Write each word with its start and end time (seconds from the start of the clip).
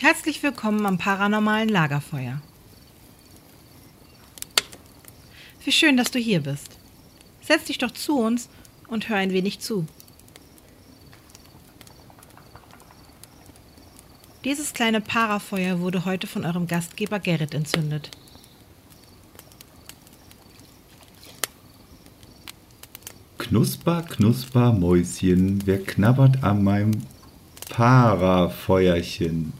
Herzlich 0.00 0.44
willkommen 0.44 0.86
am 0.86 0.96
paranormalen 0.96 1.68
Lagerfeuer. 1.68 2.40
Wie 5.64 5.72
schön, 5.72 5.96
dass 5.96 6.12
du 6.12 6.20
hier 6.20 6.38
bist. 6.38 6.78
Setz 7.40 7.64
dich 7.64 7.78
doch 7.78 7.90
zu 7.90 8.20
uns 8.20 8.48
und 8.86 9.08
hör 9.08 9.16
ein 9.16 9.32
wenig 9.32 9.58
zu. 9.58 9.88
Dieses 14.44 14.72
kleine 14.72 15.00
Parafeuer 15.00 15.80
wurde 15.80 16.04
heute 16.04 16.28
von 16.28 16.44
eurem 16.44 16.68
Gastgeber 16.68 17.18
Gerrit 17.18 17.52
entzündet. 17.52 18.12
Knusper, 23.36 24.02
knusper, 24.02 24.72
Mäuschen, 24.72 25.66
wer 25.66 25.82
knabbert 25.82 26.44
an 26.44 26.62
meinem 26.62 27.02
Parafeuerchen? 27.68 29.54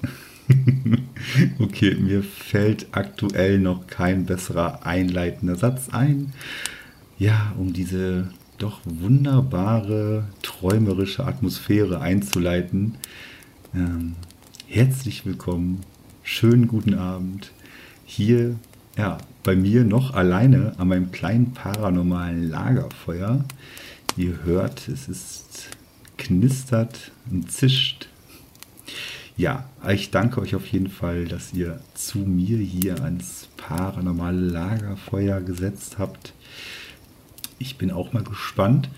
okay, 1.59 1.95
mir 1.95 2.23
fällt 2.23 2.89
aktuell 2.93 3.59
noch 3.59 3.87
kein 3.87 4.27
besserer 4.27 4.85
einleitender 4.87 5.57
Satz 5.57 5.89
ein. 5.91 6.33
Ja, 7.19 7.53
um 7.59 7.73
diese 7.73 8.29
doch 8.59 8.81
wunderbare, 8.85 10.25
träumerische 10.43 11.25
Atmosphäre 11.25 12.01
einzuleiten. 12.01 12.97
Ähm, 13.75 14.17
herzlich 14.67 15.25
willkommen, 15.25 15.81
schönen 16.23 16.69
guten 16.69 16.95
Abend. 16.95 17.53
Hier, 18.05 18.57
ja, 18.97 19.19
bei 19.45 19.55
mir 19.55 19.85
noch 19.85 20.15
alleine 20.15 20.75
an 20.79 20.89
meinem 20.89 21.13
kleinen 21.13 21.53
paranormalen 21.53 22.49
Lagerfeuer. 22.49 23.45
Ihr 24.17 24.41
hört, 24.45 24.89
es 24.89 25.09
ist 25.09 25.71
knistert 26.17 27.13
und 27.31 27.51
zischt 27.53 28.09
ja, 29.39 29.65
ich 29.89 30.11
danke 30.11 30.41
euch 30.41 30.57
auf 30.57 30.67
jeden 30.67 30.91
Fall, 30.91 31.27
dass 31.27 31.55
ihr 31.55 31.79
zu 31.95 32.19
mir 32.19 32.59
hier 32.59 33.01
ans 33.03 33.49
paranormale 33.57 34.41
Lagerfeuer 34.41 35.41
gesetzt 35.41 35.99
habt. 35.99 36.35
Ich 37.61 37.79
bin 37.79 37.93
auch 37.93 38.13
mal 38.13 38.25
gespannt, 38.25 38.91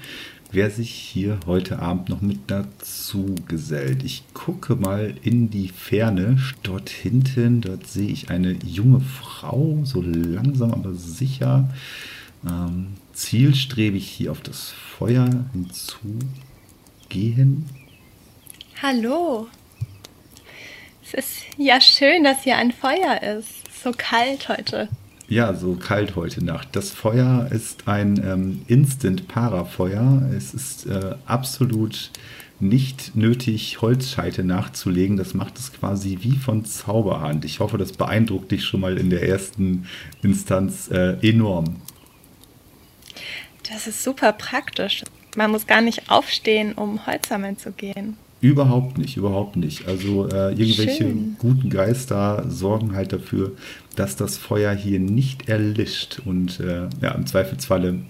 wer 0.51 0.71
sich 0.71 0.91
hier 0.91 1.39
heute 1.45 1.81
Abend 1.81 2.09
noch 2.09 2.23
mit 2.23 2.39
dazu 2.47 3.35
gesellt. 3.49 4.03
Ich 4.03 4.25
gucke 4.33 4.77
mal 4.77 5.15
in 5.23 5.51
die 5.51 5.69
Ferne. 5.69 6.39
Dort 6.63 6.89
hinten, 6.89 7.61
dort 7.61 7.87
sehe 7.87 8.09
ich 8.09 8.31
eine 8.31 8.53
junge 8.65 9.01
Frau, 9.01 9.83
so 9.85 10.01
langsam 10.01 10.73
aber 10.73 10.95
sicher, 10.95 11.69
ähm, 12.49 12.95
zielstrebig 13.13 14.09
hier 14.09 14.33
auf 14.33 14.41
das 14.41 14.71
Feuer 14.71 15.45
hinzugehen. 15.53 17.67
Hallo, 18.83 19.49
es 21.13 21.15
ist 21.15 21.43
ja 21.57 21.81
schön, 21.81 22.25
dass 22.25 22.45
hier 22.45 22.57
ein 22.57 22.73
Feuer 22.73 23.23
ist. 23.23 23.49
So 23.83 23.93
kalt 23.97 24.49
heute. 24.49 24.89
Ja, 25.29 25.55
so 25.55 25.77
kalt 25.77 26.17
heute 26.17 26.45
Nacht. 26.45 26.69
Das 26.73 26.91
Feuer 26.91 27.49
ist 27.51 27.87
ein 27.87 28.23
ähm, 28.25 28.63
Instant-Parafeuer. 28.67 30.23
Es 30.37 30.55
ist 30.55 30.87
äh, 30.87 31.15
absolut 31.25 32.11
nicht 32.59 33.17
nötig, 33.17 33.81
Holzscheite 33.81 34.45
nachzulegen. 34.45 35.17
Das 35.17 35.35
macht 35.35 35.59
es 35.59 35.73
quasi 35.73 36.19
wie 36.21 36.37
von 36.37 36.65
Zauberhand. 36.65 37.45
Ich 37.45 37.61
hoffe, 37.61 37.79
das 37.79 37.93
beeindruckt 37.93 38.51
dich 38.51 38.65
schon 38.65 38.81
mal 38.81 38.99
in 38.99 39.09
der 39.09 39.23
ersten 39.23 39.87
Instanz 40.23 40.91
äh, 40.91 41.17
enorm. 41.27 41.77
Das 43.73 43.87
ist 43.87 44.03
super 44.03 44.33
praktisch. 44.33 45.05
Man 45.37 45.53
muss 45.53 45.67
gar 45.67 45.81
nicht 45.81 46.11
aufstehen, 46.11 46.73
um 46.73 47.07
Holz 47.07 47.29
sammeln 47.29 47.57
zu 47.57 47.73
gehen. 47.73 48.17
Überhaupt 48.41 48.97
nicht, 48.97 49.17
überhaupt 49.17 49.57
nicht. 49.57 49.87
Also 49.87 50.27
äh, 50.29 50.53
irgendwelche 50.53 51.05
Schön. 51.05 51.37
guten 51.39 51.69
Geister 51.69 52.47
sorgen 52.49 52.95
halt 52.95 53.13
dafür, 53.13 53.53
dass 53.97 54.17
das 54.17 54.39
Feuer 54.39 54.73
hier 54.73 54.99
nicht 54.99 55.49
erlischt. 55.49 56.23
Und 56.25 56.59
äh, 56.61 56.89
ja, 57.03 57.13
im 57.13 57.27
Zweifelsfalle 57.27 58.01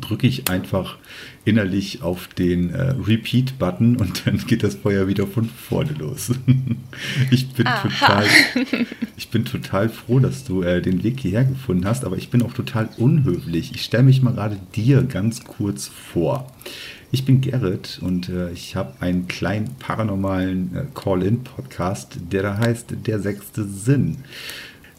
drücke 0.00 0.26
ich 0.26 0.48
einfach 0.48 0.98
innerlich 1.44 2.02
auf 2.02 2.28
den 2.28 2.70
äh, 2.70 2.94
Repeat-Button 3.06 3.96
und 3.96 4.26
dann 4.26 4.38
geht 4.46 4.62
das 4.62 4.76
Feuer 4.76 5.08
wieder 5.08 5.26
von 5.26 5.46
vorne 5.46 5.92
los. 5.98 6.32
ich, 7.30 7.48
bin 7.52 7.66
total, 7.66 8.24
ich 9.16 9.28
bin 9.30 9.44
total 9.44 9.88
froh, 9.88 10.20
dass 10.20 10.44
du 10.44 10.62
äh, 10.62 10.82
den 10.82 11.02
Weg 11.02 11.20
hierher 11.20 11.44
gefunden 11.44 11.86
hast, 11.86 12.04
aber 12.04 12.16
ich 12.16 12.30
bin 12.30 12.42
auch 12.42 12.52
total 12.52 12.88
unhöflich. 12.98 13.72
Ich 13.74 13.82
stelle 13.82 14.04
mich 14.04 14.22
mal 14.22 14.34
gerade 14.34 14.58
dir 14.74 15.02
ganz 15.02 15.44
kurz 15.44 15.88
vor. 15.88 16.52
Ich 17.12 17.24
bin 17.24 17.40
Gerrit 17.40 17.98
und 18.02 18.28
äh, 18.28 18.52
ich 18.52 18.76
habe 18.76 18.92
einen 19.00 19.26
kleinen 19.26 19.74
paranormalen 19.80 20.76
äh, 20.76 20.84
Call-In-Podcast, 20.94 22.18
der 22.30 22.42
da 22.44 22.56
heißt 22.56 22.94
Der 23.04 23.18
sechste 23.18 23.64
Sinn. 23.64 24.18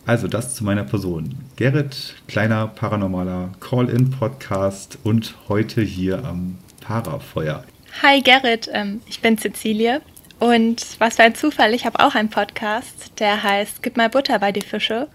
Also 0.05 0.27
das 0.27 0.53
zu 0.53 0.65
meiner 0.65 0.83
Person. 0.83 1.35
Gerrit, 1.55 2.15
kleiner 2.27 2.67
paranormaler 2.67 3.51
Call-In-Podcast 3.61 4.97
und 5.05 5.35
heute 5.47 5.81
hier 5.81 6.25
am 6.25 6.57
Parafeuer. 6.81 7.63
Hi 8.01 8.21
Gerrit, 8.21 8.69
ähm, 8.73 8.99
ich 9.07 9.21
bin 9.21 9.37
Cecilie 9.37 10.01
und 10.37 10.99
was 10.99 11.15
für 11.15 11.23
ein 11.23 11.35
Zufall, 11.35 11.73
ich 11.73 11.85
habe 11.85 12.01
auch 12.01 12.15
einen 12.15 12.29
Podcast, 12.29 13.13
der 13.19 13.41
heißt 13.41 13.81
Gib 13.83 13.95
mal 13.95 14.09
Butter 14.09 14.37
bei 14.39 14.51
die 14.51 14.59
Fische. 14.59 15.07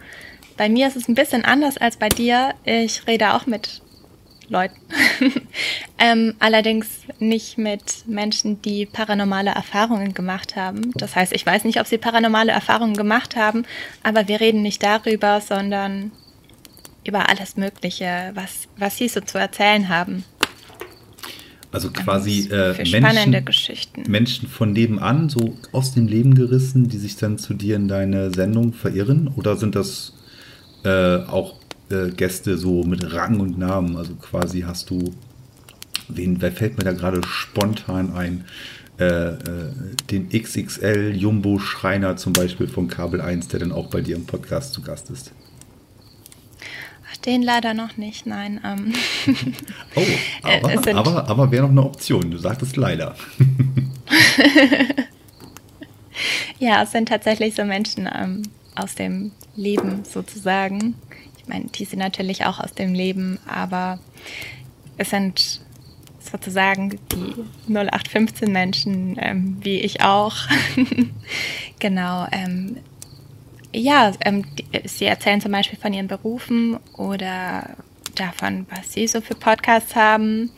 Bei 0.57 0.71
mir 0.71 0.89
ist 0.89 0.97
es 0.97 1.09
ein 1.09 1.15
bisschen 1.15 1.45
anders 1.45 1.77
als 1.77 1.99
bei 1.99 2.09
dir. 2.09 2.55
Ich 2.65 3.07
rede 3.07 3.34
auch 3.34 3.45
mit 3.45 3.83
Leuten. 4.49 4.77
ähm, 5.99 6.34
allerdings 6.39 6.87
nicht 7.19 7.59
mit 7.59 8.07
Menschen, 8.07 8.62
die 8.62 8.87
paranormale 8.87 9.51
Erfahrungen 9.51 10.15
gemacht 10.15 10.57
haben. 10.57 10.93
Das 10.95 11.17
heißt, 11.17 11.33
ich 11.33 11.45
weiß 11.45 11.65
nicht, 11.65 11.81
ob 11.81 11.87
sie 11.87 11.99
paranormale 11.99 12.53
Erfahrungen 12.53 12.97
gemacht 12.97 13.37
haben, 13.37 13.65
aber 14.03 14.29
wir 14.29 14.41
reden 14.41 14.62
nicht 14.62 14.83
darüber, 14.83 15.41
sondern 15.41 16.12
über 17.05 17.29
alles 17.29 17.57
Mögliche, 17.57 18.33
was, 18.34 18.69
was 18.77 18.97
sie 18.97 19.09
so 19.09 19.21
zu 19.21 19.39
erzählen 19.39 19.89
haben. 19.89 20.25
Also 21.73 21.91
quasi 21.91 22.49
äh, 22.51 22.75
Menschen, 22.91 23.45
Menschen 24.07 24.49
von 24.49 24.73
nebenan, 24.73 25.28
so 25.28 25.57
aus 25.73 25.93
dem 25.93 26.07
Leben 26.07 26.34
gerissen, 26.34 26.89
die 26.89 26.97
sich 26.97 27.17
dann 27.17 27.39
zu 27.39 27.55
dir 27.55 27.77
in 27.77 27.87
deine 27.87 28.33
Sendung 28.33 28.73
verirren? 28.73 29.28
Oder 29.37 29.57
sind 29.57 29.75
das 29.75 30.15
äh, 30.84 31.17
auch 31.17 31.55
äh, 31.91 32.11
Gäste 32.11 32.59
so 32.59 32.83
mit 32.83 33.13
Rang 33.13 33.41
und 33.41 33.59
Namen. 33.59 33.97
Also 33.97 34.15
quasi 34.15 34.63
hast 34.63 34.91
du, 34.91 35.15
wen, 36.09 36.41
wer 36.41 36.53
fällt 36.53 36.79
mir 36.79 36.85
da 36.85 36.93
gerade 36.93 37.23
spontan 37.27 38.15
ein? 38.15 38.45
Äh, 38.99 39.05
äh, 39.05 39.37
den 40.11 40.31
XXL 40.31 41.15
Jumbo 41.15 41.59
Schreiner 41.59 42.17
zum 42.17 42.33
Beispiel 42.33 42.67
von 42.67 42.89
Kabel 42.89 43.21
1, 43.21 43.49
der 43.49 43.61
dann 43.61 43.73
auch 43.73 43.89
bei 43.89 44.01
dir 44.01 44.17
im 44.17 44.25
Podcast 44.25 44.73
zu 44.73 44.81
Gast 44.81 45.11
ist. 45.11 45.33
Ach, 47.11 47.17
den 47.19 47.43
leider 47.43 47.75
noch 47.75 47.99
nicht, 47.99 48.25
nein. 48.25 48.59
Ähm. 48.65 48.95
oh, 49.97 50.03
aber, 50.43 50.95
aber, 50.95 51.29
aber 51.29 51.51
wäre 51.51 51.65
noch 51.65 51.71
eine 51.71 51.85
Option. 51.85 52.31
Du 52.31 52.39
sagtest 52.39 52.79
leider. 52.79 53.15
ja, 56.59 56.83
es 56.83 56.93
sind 56.93 57.09
tatsächlich 57.09 57.55
so 57.55 57.65
Menschen 57.65 58.09
ähm, 58.13 58.43
aus 58.75 58.95
dem 58.95 59.33
Leben 59.57 60.05
sozusagen, 60.11 60.95
meine, 61.49 61.67
die 61.67 61.84
sind 61.84 61.99
natürlich 61.99 62.45
auch 62.45 62.61
aus 62.61 62.73
dem 62.73 62.95
Leben, 62.95 63.39
aber 63.47 63.99
es 64.97 65.11
sind 65.11 65.61
sozusagen 66.21 66.99
die 67.12 67.34
0815 67.73 68.51
Menschen, 68.51 69.17
ähm, 69.21 69.59
wie 69.61 69.81
ich 69.81 70.03
auch. 70.03 70.37
genau. 71.79 72.27
Ähm, 72.33 72.79
ja, 73.73 74.12
ähm, 74.25 74.45
die, 74.57 74.89
sie 74.89 75.05
erzählen 75.05 75.41
zum 75.41 75.53
Beispiel 75.53 75.79
von 75.79 75.93
ihren 75.93 76.09
Berufen 76.09 76.79
oder 76.97 77.77
davon, 78.15 78.67
was 78.71 78.93
sie 78.93 79.07
so 79.07 79.21
für 79.21 79.34
Podcasts 79.34 79.95
haben 79.95 80.51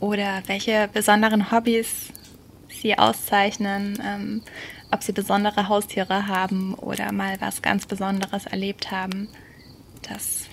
oder 0.00 0.42
welche 0.46 0.88
besonderen 0.92 1.50
Hobbys 1.50 2.12
sie 2.68 2.98
auszeichnen, 2.98 3.98
ähm, 4.04 4.42
ob 4.90 5.02
sie 5.02 5.12
besondere 5.12 5.68
Haustiere 5.68 6.26
haben 6.26 6.74
oder 6.74 7.12
mal 7.12 7.36
was 7.40 7.62
ganz 7.62 7.86
Besonderes 7.86 8.46
erlebt 8.46 8.90
haben 8.90 9.28
das 10.08 10.46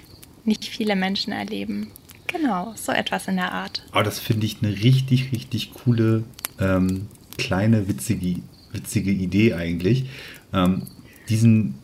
nicht 0.46 0.66
viele 0.66 0.96
Menschen 0.96 1.34
erleben. 1.34 1.92
Genau, 2.28 2.74
so 2.76 2.92
etwas 2.92 3.28
in 3.28 3.36
der 3.36 3.52
Art. 3.52 3.84
Aber 3.92 4.04
das 4.04 4.20
finde 4.20 4.46
ich 4.46 4.58
eine 4.62 4.74
richtig, 4.74 5.32
richtig 5.32 5.74
coole, 5.74 6.24
ähm, 6.60 7.08
kleine, 7.38 7.88
witzige, 7.88 8.42
witzige 8.72 9.12
Idee 9.12 9.54
eigentlich. 9.54 10.06
Ähm, 10.52 10.84
diesen, 11.30 11.76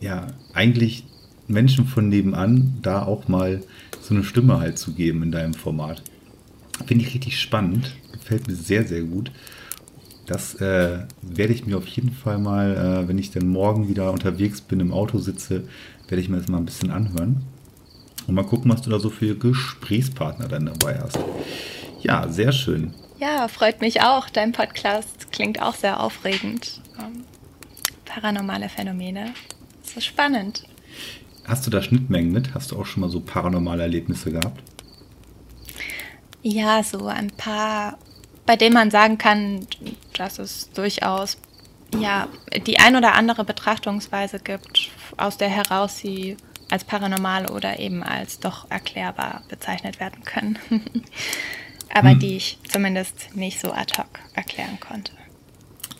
ja, 0.00 0.26
eigentlich 0.52 1.04
Menschen 1.48 1.86
von 1.86 2.08
nebenan 2.08 2.78
da 2.82 3.02
auch 3.02 3.28
mal 3.28 3.62
so 4.00 4.14
eine 4.14 4.24
Stimme 4.24 4.58
halt 4.58 4.78
zu 4.78 4.92
geben 4.92 5.22
in 5.22 5.32
deinem 5.32 5.54
Format. 5.54 6.02
Finde 6.86 7.04
ich 7.04 7.14
richtig 7.14 7.40
spannend. 7.40 7.92
Gefällt 8.12 8.46
mir 8.46 8.54
sehr, 8.54 8.86
sehr 8.86 9.02
gut. 9.02 9.30
Das 10.26 10.54
äh, 10.56 11.00
werde 11.22 11.52
ich 11.52 11.66
mir 11.66 11.76
auf 11.76 11.86
jeden 11.86 12.12
Fall 12.12 12.38
mal, 12.38 13.04
äh, 13.04 13.08
wenn 13.08 13.18
ich 13.18 13.30
dann 13.30 13.48
morgen 13.48 13.88
wieder 13.88 14.10
unterwegs 14.12 14.60
bin, 14.60 14.80
im 14.80 14.92
Auto 14.92 15.18
sitze, 15.18 15.64
werde 16.08 16.20
ich 16.20 16.28
mir 16.28 16.38
das 16.38 16.48
mal 16.48 16.58
ein 16.58 16.64
bisschen 16.64 16.90
anhören. 16.90 17.42
Und 18.26 18.34
mal 18.34 18.44
gucken, 18.44 18.70
was 18.72 18.82
du 18.82 18.90
da 18.90 18.98
so 18.98 19.10
für 19.10 19.36
Gesprächspartner 19.36 20.48
dann 20.48 20.66
dabei 20.66 20.98
hast. 20.98 21.18
Ja, 22.00 22.28
sehr 22.28 22.52
schön. 22.52 22.94
Ja, 23.18 23.48
freut 23.48 23.80
mich 23.80 24.00
auch. 24.00 24.28
Dein 24.30 24.52
Podcast 24.52 25.30
klingt 25.30 25.60
auch 25.60 25.74
sehr 25.74 26.00
aufregend. 26.00 26.80
Ähm, 26.98 27.24
paranormale 28.04 28.68
Phänomene. 28.68 29.34
Das 29.82 29.98
ist 29.98 30.06
spannend. 30.06 30.64
Hast 31.46 31.66
du 31.66 31.70
da 31.70 31.82
Schnittmengen 31.82 32.32
mit? 32.32 32.54
Hast 32.54 32.70
du 32.70 32.78
auch 32.78 32.86
schon 32.86 33.02
mal 33.02 33.10
so 33.10 33.20
paranormale 33.20 33.82
Erlebnisse 33.82 34.32
gehabt? 34.32 34.62
Ja, 36.42 36.82
so 36.82 37.06
ein 37.06 37.30
paar, 37.30 37.98
bei 38.46 38.56
denen 38.56 38.74
man 38.74 38.90
sagen 38.90 39.18
kann, 39.18 39.66
dass 40.18 40.38
es 40.38 40.70
durchaus 40.72 41.36
ja, 42.00 42.28
die 42.66 42.78
ein 42.78 42.96
oder 42.96 43.14
andere 43.14 43.44
Betrachtungsweise 43.44 44.40
gibt, 44.40 44.90
aus 45.16 45.36
der 45.38 45.48
heraus 45.48 45.98
sie 45.98 46.36
als 46.70 46.84
paranormal 46.84 47.50
oder 47.50 47.78
eben 47.78 48.02
als 48.02 48.40
doch 48.40 48.70
erklärbar 48.70 49.42
bezeichnet 49.48 50.00
werden 50.00 50.24
können. 50.24 50.58
Aber 51.94 52.10
hm. 52.10 52.18
die 52.18 52.36
ich 52.36 52.58
zumindest 52.68 53.36
nicht 53.36 53.60
so 53.60 53.72
ad 53.72 53.96
hoc 53.96 54.08
erklären 54.34 54.80
konnte. 54.80 55.12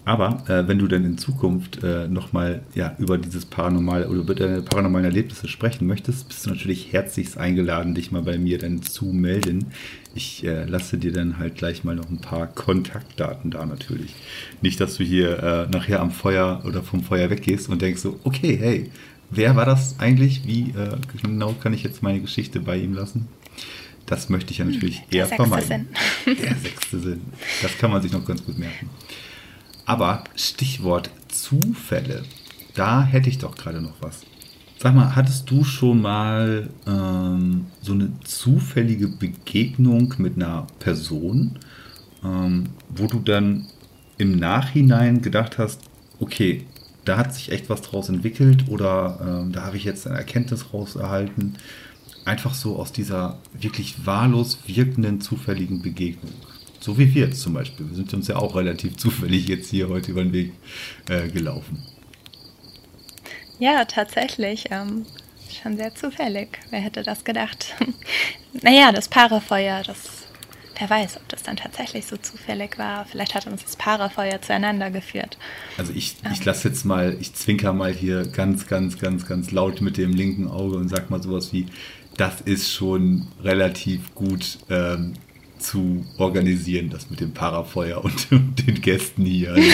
Aber 0.06 0.42
äh, 0.48 0.68
wenn 0.68 0.78
du 0.78 0.86
dann 0.86 1.04
in 1.04 1.16
Zukunft 1.16 1.82
äh, 1.82 2.08
nochmal 2.08 2.62
ja, 2.74 2.94
über 2.98 3.16
dieses 3.16 3.46
Paranormal 3.46 4.06
oder 4.06 4.20
über 4.20 4.34
deine 4.34 4.60
paranormalen 4.60 5.06
Erlebnisse 5.06 5.48
sprechen 5.48 5.86
möchtest, 5.86 6.28
bist 6.28 6.44
du 6.44 6.50
natürlich 6.50 6.92
herzlichst 6.92 7.38
eingeladen, 7.38 7.94
dich 7.94 8.12
mal 8.12 8.22
bei 8.22 8.36
mir 8.36 8.58
dann 8.58 8.82
zu 8.82 9.06
melden. 9.06 9.66
Ich 10.14 10.44
äh, 10.44 10.64
lasse 10.64 10.98
dir 10.98 11.12
dann 11.12 11.38
halt 11.38 11.54
gleich 11.54 11.84
mal 11.84 11.96
noch 11.96 12.10
ein 12.10 12.20
paar 12.20 12.46
Kontaktdaten 12.46 13.50
da 13.50 13.64
natürlich. 13.64 14.14
Nicht, 14.60 14.78
dass 14.80 14.96
du 14.96 15.04
hier 15.04 15.42
äh, 15.42 15.70
nachher 15.70 16.00
am 16.00 16.10
Feuer 16.10 16.62
oder 16.66 16.82
vom 16.82 17.02
Feuer 17.02 17.30
weggehst 17.30 17.70
und 17.70 17.80
denkst 17.80 18.02
so, 18.02 18.20
okay, 18.24 18.58
hey, 18.60 18.90
wer 19.30 19.56
war 19.56 19.64
das 19.64 19.98
eigentlich? 19.98 20.46
Wie 20.46 20.70
äh, 20.70 20.98
genau 21.22 21.54
kann 21.54 21.72
ich 21.72 21.82
jetzt 21.82 22.02
meine 22.02 22.20
Geschichte 22.20 22.60
bei 22.60 22.76
ihm 22.76 22.92
lassen? 22.92 23.26
Das 24.04 24.28
möchte 24.28 24.52
ich 24.52 24.58
ja 24.58 24.66
natürlich 24.66 24.98
hm, 24.98 25.06
eher 25.12 25.26
vermeiden. 25.26 25.88
Sinn. 26.26 26.36
Der 26.42 26.54
sechste 26.56 26.98
Sinn. 26.98 27.22
Das 27.62 27.78
kann 27.78 27.90
man 27.90 28.02
sich 28.02 28.12
noch 28.12 28.26
ganz 28.26 28.44
gut 28.44 28.58
merken. 28.58 28.90
Aber 29.86 30.24
Stichwort 30.34 31.10
Zufälle, 31.28 32.22
da 32.74 33.02
hätte 33.02 33.28
ich 33.28 33.38
doch 33.38 33.56
gerade 33.56 33.80
noch 33.80 34.00
was. 34.00 34.22
Sag 34.78 34.94
mal, 34.94 35.14
hattest 35.14 35.50
du 35.50 35.64
schon 35.64 36.02
mal 36.02 36.68
ähm, 36.86 37.66
so 37.80 37.92
eine 37.92 38.12
zufällige 38.24 39.08
Begegnung 39.08 40.14
mit 40.18 40.36
einer 40.36 40.66
Person, 40.78 41.58
ähm, 42.24 42.64
wo 42.90 43.06
du 43.06 43.18
dann 43.20 43.66
im 44.18 44.36
Nachhinein 44.38 45.22
gedacht 45.22 45.58
hast, 45.58 45.80
okay, 46.20 46.66
da 47.04 47.16
hat 47.16 47.34
sich 47.34 47.52
echt 47.52 47.68
was 47.68 47.82
draus 47.82 48.08
entwickelt 48.08 48.68
oder 48.68 49.18
ähm, 49.44 49.52
da 49.52 49.64
habe 49.64 49.76
ich 49.76 49.84
jetzt 49.84 50.06
eine 50.06 50.16
Erkenntnis 50.16 50.72
raus 50.72 50.96
erhalten. 50.96 51.54
Einfach 52.24 52.54
so 52.54 52.76
aus 52.76 52.92
dieser 52.92 53.38
wirklich 53.52 54.06
wahllos 54.06 54.58
wirkenden 54.66 55.20
zufälligen 55.20 55.82
Begegnung. 55.82 56.32
So 56.84 56.98
wie 56.98 57.14
wir 57.14 57.28
jetzt 57.28 57.40
zum 57.40 57.54
Beispiel. 57.54 57.88
Wir 57.88 57.96
sind 57.96 58.12
uns 58.12 58.28
ja 58.28 58.36
auch 58.36 58.54
relativ 58.54 58.98
zufällig 58.98 59.48
jetzt 59.48 59.70
hier 59.70 59.88
heute 59.88 60.10
über 60.10 60.22
den 60.22 60.34
Weg 60.34 60.52
äh, 61.08 61.28
gelaufen. 61.28 61.82
Ja, 63.58 63.86
tatsächlich. 63.86 64.66
Ähm, 64.70 65.06
schon 65.62 65.78
sehr 65.78 65.94
zufällig. 65.94 66.58
Wer 66.68 66.80
hätte 66.80 67.02
das 67.02 67.24
gedacht? 67.24 67.74
naja, 68.62 68.92
das 68.92 69.08
Paarefeuer, 69.08 69.82
das, 69.82 70.26
wer 70.78 70.90
weiß, 70.90 71.16
ob 71.16 71.26
das 71.30 71.42
dann 71.42 71.56
tatsächlich 71.56 72.04
so 72.04 72.18
zufällig 72.18 72.76
war. 72.76 73.06
Vielleicht 73.06 73.34
hat 73.34 73.46
uns 73.46 73.64
das 73.64 73.76
Paarefeuer 73.76 74.42
zueinander 74.42 74.90
geführt. 74.90 75.38
Also 75.78 75.90
ich, 75.94 76.16
ich 76.32 76.40
ähm. 76.40 76.44
lasse 76.44 76.68
jetzt 76.68 76.84
mal, 76.84 77.16
ich 77.18 77.32
zwinker 77.32 77.72
mal 77.72 77.94
hier 77.94 78.26
ganz, 78.26 78.66
ganz, 78.66 78.98
ganz, 78.98 79.24
ganz 79.24 79.52
laut 79.52 79.80
mit 79.80 79.96
dem 79.96 80.12
linken 80.12 80.48
Auge 80.48 80.76
und 80.76 80.90
sag 80.90 81.08
mal 81.08 81.22
sowas 81.22 81.50
wie, 81.50 81.64
das 82.18 82.42
ist 82.42 82.70
schon 82.70 83.28
relativ 83.42 84.14
gut 84.14 84.58
ähm, 84.68 85.14
zu 85.64 86.04
organisieren, 86.18 86.90
das 86.90 87.10
mit 87.10 87.20
dem 87.20 87.32
Parafeuer 87.32 88.04
und, 88.04 88.28
den 88.30 88.80
Gästen 88.80 89.24
hier. 89.24 89.52
Also 89.52 89.68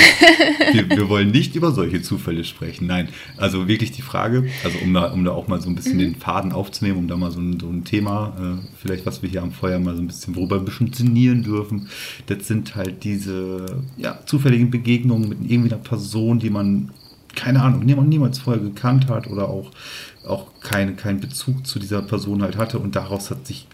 wir, 0.73 0.89
wir, 0.91 1.09
wollen 1.09 1.31
nicht 1.31 1.57
über 1.57 1.73
solche 1.73 2.01
Zufälle 2.01 2.45
sprechen. 2.45 2.87
Nein, 2.87 3.09
also 3.37 3.69
wirklich 3.69 3.91
die 3.93 4.03
Frage, 4.03 4.47
also 4.65 4.79
um 4.79 4.95
da, 4.95 5.13
um 5.13 5.25
da 5.25 5.33
auch 5.33 5.49
mal 5.49 5.61
so 5.61 5.69
ein 5.69 5.75
bisschen 5.75 5.97
mhm. 5.97 6.01
den 6.01 6.15
Faden 6.17 6.53
aufzunehmen, 6.53 6.99
um 6.99 7.09
da 7.09 7.17
mal 7.17 7.31
so 7.31 7.41
ein, 7.41 7.59
so 7.59 7.69
ein 7.69 7.85
Thema, 7.85 8.61
äh, 8.63 8.67
vielleicht 8.81 9.05
was 9.07 9.23
wir 9.23 9.29
hier 9.29 9.43
am 9.43 9.53
Feuer 9.53 9.79
mal 9.79 9.97
so 9.97 10.03
ein 10.03 10.07
bisschen, 10.07 10.37
worüber 10.37 10.57
ein 10.57 10.65
bisschen 10.65 10.93
sinnieren 10.93 11.43
dürfen, 11.43 11.89
das 12.27 12.47
sind 12.47 12.77
halt 12.77 13.05
diese 13.05 13.67
ja, 13.97 14.21
zufälligen 14.27 14.71
Begegnungen 14.71 15.29
mit 15.29 15.39
irgendwie 15.43 15.73
einer 15.73 15.83
Person, 15.83 16.39
die 16.39 16.51
man 16.51 16.91
keine 17.35 17.63
Ahnung, 17.63 17.85
niemals 17.85 18.41
vorher 18.41 18.61
gekannt 18.61 19.09
hat 19.09 19.29
oder 19.29 19.49
auch, 19.49 19.71
auch 20.27 20.49
keinen 20.61 20.97
kein 20.97 21.21
Bezug 21.21 21.65
zu 21.65 21.79
dieser 21.79 22.03
Person 22.03 22.43
halt 22.43 22.57
hatte 22.57 22.81
und 22.81 22.97
daraus 22.97 23.31
hat 23.31 23.47
sich 23.47 23.69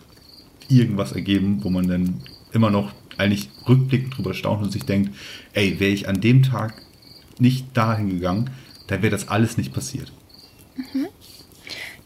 irgendwas 0.68 1.12
ergeben, 1.12 1.62
wo 1.62 1.70
man 1.70 1.88
dann 1.88 2.22
immer 2.52 2.70
noch 2.70 2.92
eigentlich 3.18 3.48
rückblickend 3.68 4.16
drüber 4.16 4.34
staunt 4.34 4.62
und 4.62 4.70
sich 4.70 4.84
denkt, 4.84 5.14
ey, 5.52 5.80
wäre 5.80 5.92
ich 5.92 6.08
an 6.08 6.20
dem 6.20 6.42
Tag 6.42 6.82
nicht 7.38 7.76
dahin 7.76 8.10
gegangen, 8.10 8.50
dann 8.86 9.02
wäre 9.02 9.10
das 9.10 9.28
alles 9.28 9.56
nicht 9.56 9.72
passiert. 9.72 10.12
Mhm. 10.76 11.08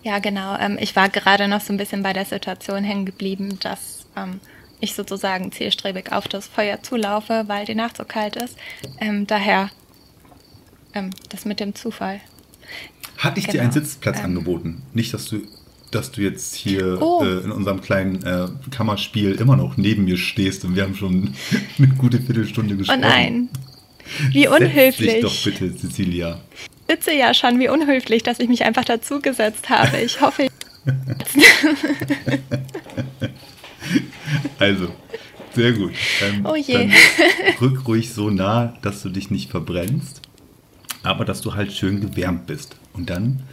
Ja, 0.03 0.19
genau. 0.19 0.57
Ähm, 0.59 0.79
ich 0.81 0.97
war 0.97 1.09
gerade 1.09 1.47
noch 1.47 1.61
so 1.61 1.73
ein 1.73 1.77
bisschen 1.77 2.03
bei 2.03 2.13
der 2.13 2.25
Situation 2.25 2.85
hängen 2.85 3.05
geblieben, 3.05 3.59
dass 3.61 4.07
ähm, 4.17 4.41
ich 4.81 4.95
sozusagen 4.95 5.53
zielstrebig 5.53 6.13
auf 6.13 6.27
das 6.27 6.47
Feuer 6.47 6.83
zulaufe, 6.83 7.45
weil 7.49 7.67
die 7.67 7.75
Nacht 7.75 7.99
so 7.99 8.05
kalt 8.05 8.37
ist. 8.37 8.57
Ähm, 8.99 9.27
daher 9.27 9.71
ähm, 10.95 11.11
das 11.29 11.45
mit 11.45 11.61
dem 11.61 11.75
Zufall. 11.75 12.21
Hatte 13.19 13.39
ich 13.39 13.47
genau. 13.47 13.53
dir 13.53 13.63
einen. 13.63 13.73
Sitzplatz 13.73 14.19
ähm. 14.19 14.25
angeboten? 14.27 14.83
Nicht, 14.95 15.13
dass 15.13 15.27
du 15.27 15.43
dass 15.91 16.13
du 16.13 16.21
jetzt 16.23 16.55
hier 16.55 17.01
oh. 17.01 17.23
äh, 17.25 17.41
in 17.45 17.51
unserem 17.51 17.81
kleinen 17.81 18.23
äh, 18.25 18.47
Kammerspiel 18.71 19.33
immer 19.33 19.57
noch 19.57 19.77
neben 19.77 20.05
mir 20.05 20.17
stehst 20.17 20.65
und 20.65 20.77
wir 20.77 20.85
haben 20.85 20.95
schon 20.95 21.35
eine 21.79 21.89
gute 21.89 22.21
Viertelstunde 22.21 22.77
gesprochen. 22.77 23.01
Oh 23.05 23.09
nein. 23.09 23.49
Wie 24.31 24.49
unhöflich. 24.49 25.23
Setz 25.23 25.23
dich 25.23 25.23
doch 25.23 25.45
bitte, 25.45 25.77
Cecilia. 25.77 26.41
Ich 26.89 26.97
sitze 26.97 27.13
ja 27.13 27.33
schon, 27.35 27.59
wie 27.61 27.69
unhöflich, 27.69 28.23
dass 28.23 28.41
ich 28.41 28.49
mich 28.49 28.65
einfach 28.65 28.85
dazugesetzt 28.85 29.69
habe. 29.71 29.99
Ich 29.99 30.21
hoffe. 30.21 30.49
also, 34.59 34.89
sehr 35.55 35.73
gut. 35.73 35.93
Ähm, 36.23 36.45
oh 36.45 36.57
je. 36.57 36.75
Dann 36.75 36.93
rück 37.61 37.87
ruhig 37.87 38.13
so 38.13 38.31
nah, 38.31 38.77
dass 38.83 39.03
du 39.03 39.09
dich 39.09 39.31
nicht 39.31 39.51
verbrennst, 39.51 40.23
aber 41.03 41.25
dass 41.25 41.41
du 41.41 41.55
halt 41.55 41.73
schön 41.73 42.01
gewärmt 42.01 42.47
bist. 42.47 42.77
Und 42.93 43.11
dann 43.11 43.45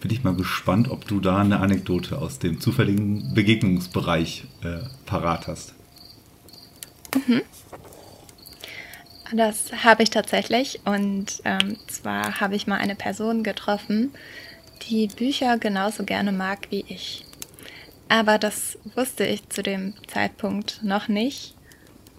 bin 0.00 0.10
ich 0.10 0.24
mal 0.24 0.34
gespannt, 0.34 0.90
ob 0.90 1.06
du 1.06 1.20
da 1.20 1.38
eine 1.38 1.60
Anekdote 1.60 2.18
aus 2.18 2.38
dem 2.38 2.60
zufälligen 2.60 3.34
Begegnungsbereich 3.34 4.44
äh, 4.62 4.78
parat 5.06 5.46
hast. 5.46 5.74
Mhm. 7.14 7.42
Das 9.32 9.72
habe 9.84 10.02
ich 10.02 10.10
tatsächlich. 10.10 10.80
Und 10.84 11.42
ähm, 11.44 11.76
zwar 11.86 12.40
habe 12.40 12.56
ich 12.56 12.66
mal 12.66 12.78
eine 12.78 12.96
Person 12.96 13.42
getroffen, 13.42 14.10
die 14.88 15.06
Bücher 15.06 15.58
genauso 15.58 16.04
gerne 16.04 16.32
mag 16.32 16.68
wie 16.70 16.84
ich. 16.88 17.24
Aber 18.08 18.38
das 18.38 18.78
wusste 18.96 19.24
ich 19.24 19.48
zu 19.50 19.62
dem 19.62 19.94
Zeitpunkt 20.08 20.82
noch 20.82 21.08
nicht. 21.08 21.54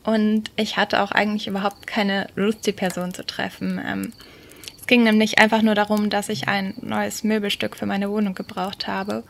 Und 0.04 0.52
ich 0.56 0.78
hatte 0.78 1.02
auch 1.02 1.12
eigentlich 1.12 1.48
überhaupt 1.48 1.86
keine 1.86 2.28
Lust, 2.36 2.66
die 2.66 2.72
Person 2.72 3.14
zu 3.14 3.26
treffen. 3.26 3.80
Ähm, 3.84 4.14
ging 4.92 5.04
nämlich 5.04 5.40
einfach 5.40 5.62
nur 5.62 5.74
darum, 5.74 6.10
dass 6.10 6.28
ich 6.28 6.50
ein 6.50 6.74
neues 6.82 7.24
Möbelstück 7.24 7.78
für 7.78 7.86
meine 7.86 8.12
Wohnung 8.12 8.36
gebraucht 8.36 8.88
habe. 8.88 9.24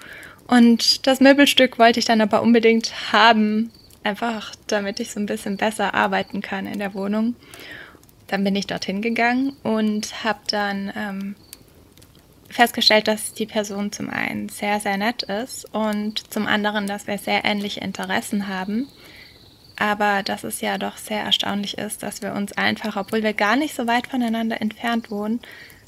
Und 0.47 1.05
das 1.05 1.19
Möbelstück 1.19 1.77
wollte 1.77 1.99
ich 1.99 2.05
dann 2.05 2.19
aber 2.19 2.41
unbedingt 2.41 3.13
haben, 3.13 3.69
einfach 4.03 4.55
damit 4.65 4.99
ich 4.99 5.11
so 5.11 5.19
ein 5.19 5.27
bisschen 5.27 5.57
besser 5.57 5.93
arbeiten 5.93 6.41
kann 6.41 6.65
in 6.65 6.79
der 6.79 6.95
Wohnung. 6.95 7.35
Dann 8.25 8.43
bin 8.43 8.55
ich 8.55 8.65
dorthin 8.65 9.03
gegangen 9.03 9.55
und 9.61 10.23
habe 10.23 10.39
dann 10.47 10.91
ähm, 10.95 11.35
festgestellt, 12.49 13.07
dass 13.07 13.33
die 13.33 13.45
Person 13.45 13.91
zum 13.91 14.09
einen 14.09 14.49
sehr, 14.49 14.79
sehr 14.79 14.97
nett 14.97 15.21
ist 15.21 15.71
und 15.75 16.33
zum 16.33 16.47
anderen, 16.47 16.87
dass 16.87 17.05
wir 17.05 17.19
sehr 17.19 17.45
ähnliche 17.45 17.81
Interessen 17.81 18.47
haben 18.47 18.87
aber 19.81 20.21
dass 20.21 20.43
es 20.43 20.61
ja 20.61 20.77
doch 20.77 20.95
sehr 20.97 21.23
erstaunlich 21.23 21.79
ist, 21.79 22.03
dass 22.03 22.21
wir 22.21 22.33
uns 22.33 22.53
einfach, 22.53 22.97
obwohl 22.97 23.23
wir 23.23 23.33
gar 23.33 23.55
nicht 23.55 23.73
so 23.73 23.87
weit 23.87 24.05
voneinander 24.05 24.61
entfernt 24.61 25.09
wohnen, 25.09 25.39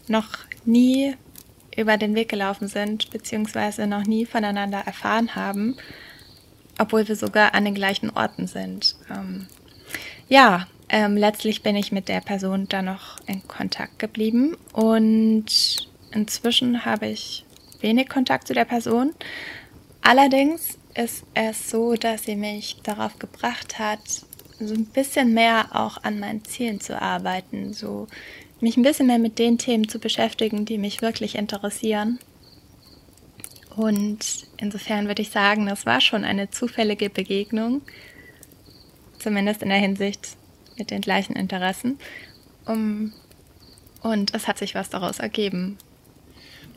noch 0.07 0.29
nie 0.65 1.15
über 1.77 1.97
den 1.97 2.15
Weg 2.15 2.29
gelaufen 2.29 2.67
sind, 2.67 3.11
beziehungsweise 3.11 3.85
noch 3.85 4.03
nie 4.03 4.25
voneinander 4.25 4.79
erfahren 4.79 5.35
haben, 5.35 5.77
obwohl 6.79 7.07
wir 7.07 7.15
sogar 7.15 7.53
an 7.53 7.65
den 7.65 7.75
gleichen 7.75 8.09
Orten 8.09 8.47
sind. 8.47 8.95
Ähm, 9.11 9.45
ja, 10.27 10.65
ähm, 10.89 11.15
letztlich 11.15 11.61
bin 11.61 11.75
ich 11.75 11.91
mit 11.91 12.07
der 12.09 12.21
Person 12.21 12.67
dann 12.67 12.85
noch 12.85 13.17
in 13.27 13.47
Kontakt 13.47 13.99
geblieben 13.99 14.57
und 14.71 15.87
inzwischen 16.11 16.83
habe 16.83 17.05
ich 17.05 17.45
wenig 17.79 18.09
Kontakt 18.09 18.47
zu 18.47 18.55
der 18.55 18.65
Person. 18.65 19.13
Allerdings 20.01 20.79
ist 20.95 21.23
es 21.33 21.69
so, 21.69 21.95
dass 21.95 22.23
sie 22.23 22.35
mich 22.35 22.77
darauf 22.83 23.17
gebracht 23.19 23.79
hat, 23.79 23.99
so 24.59 24.73
ein 24.73 24.85
bisschen 24.85 25.33
mehr 25.33 25.67
auch 25.73 26.03
an 26.03 26.19
meinen 26.19 26.45
Zielen 26.45 26.79
zu 26.79 27.01
arbeiten, 27.01 27.73
so 27.73 28.07
mich 28.59 28.77
ein 28.77 28.83
bisschen 28.83 29.07
mehr 29.07 29.19
mit 29.19 29.39
den 29.39 29.57
Themen 29.57 29.89
zu 29.89 29.99
beschäftigen, 29.99 30.65
die 30.65 30.77
mich 30.77 31.01
wirklich 31.01 31.35
interessieren. 31.35 32.19
Und 33.75 34.19
insofern 34.57 35.07
würde 35.07 35.21
ich 35.21 35.31
sagen, 35.31 35.65
das 35.65 35.85
war 35.85 35.99
schon 35.99 36.23
eine 36.23 36.49
zufällige 36.51 37.09
Begegnung, 37.09 37.81
zumindest 39.19 39.63
in 39.63 39.69
der 39.69 39.79
Hinsicht 39.79 40.37
mit 40.77 40.91
den 40.91 41.01
gleichen 41.01 41.35
Interessen. 41.35 41.97
Um, 42.65 43.11
Und 44.01 44.33
es 44.33 44.47
hat 44.47 44.57
sich 44.57 44.75
was 44.75 44.89
daraus 44.89 45.19
ergeben. 45.19 45.77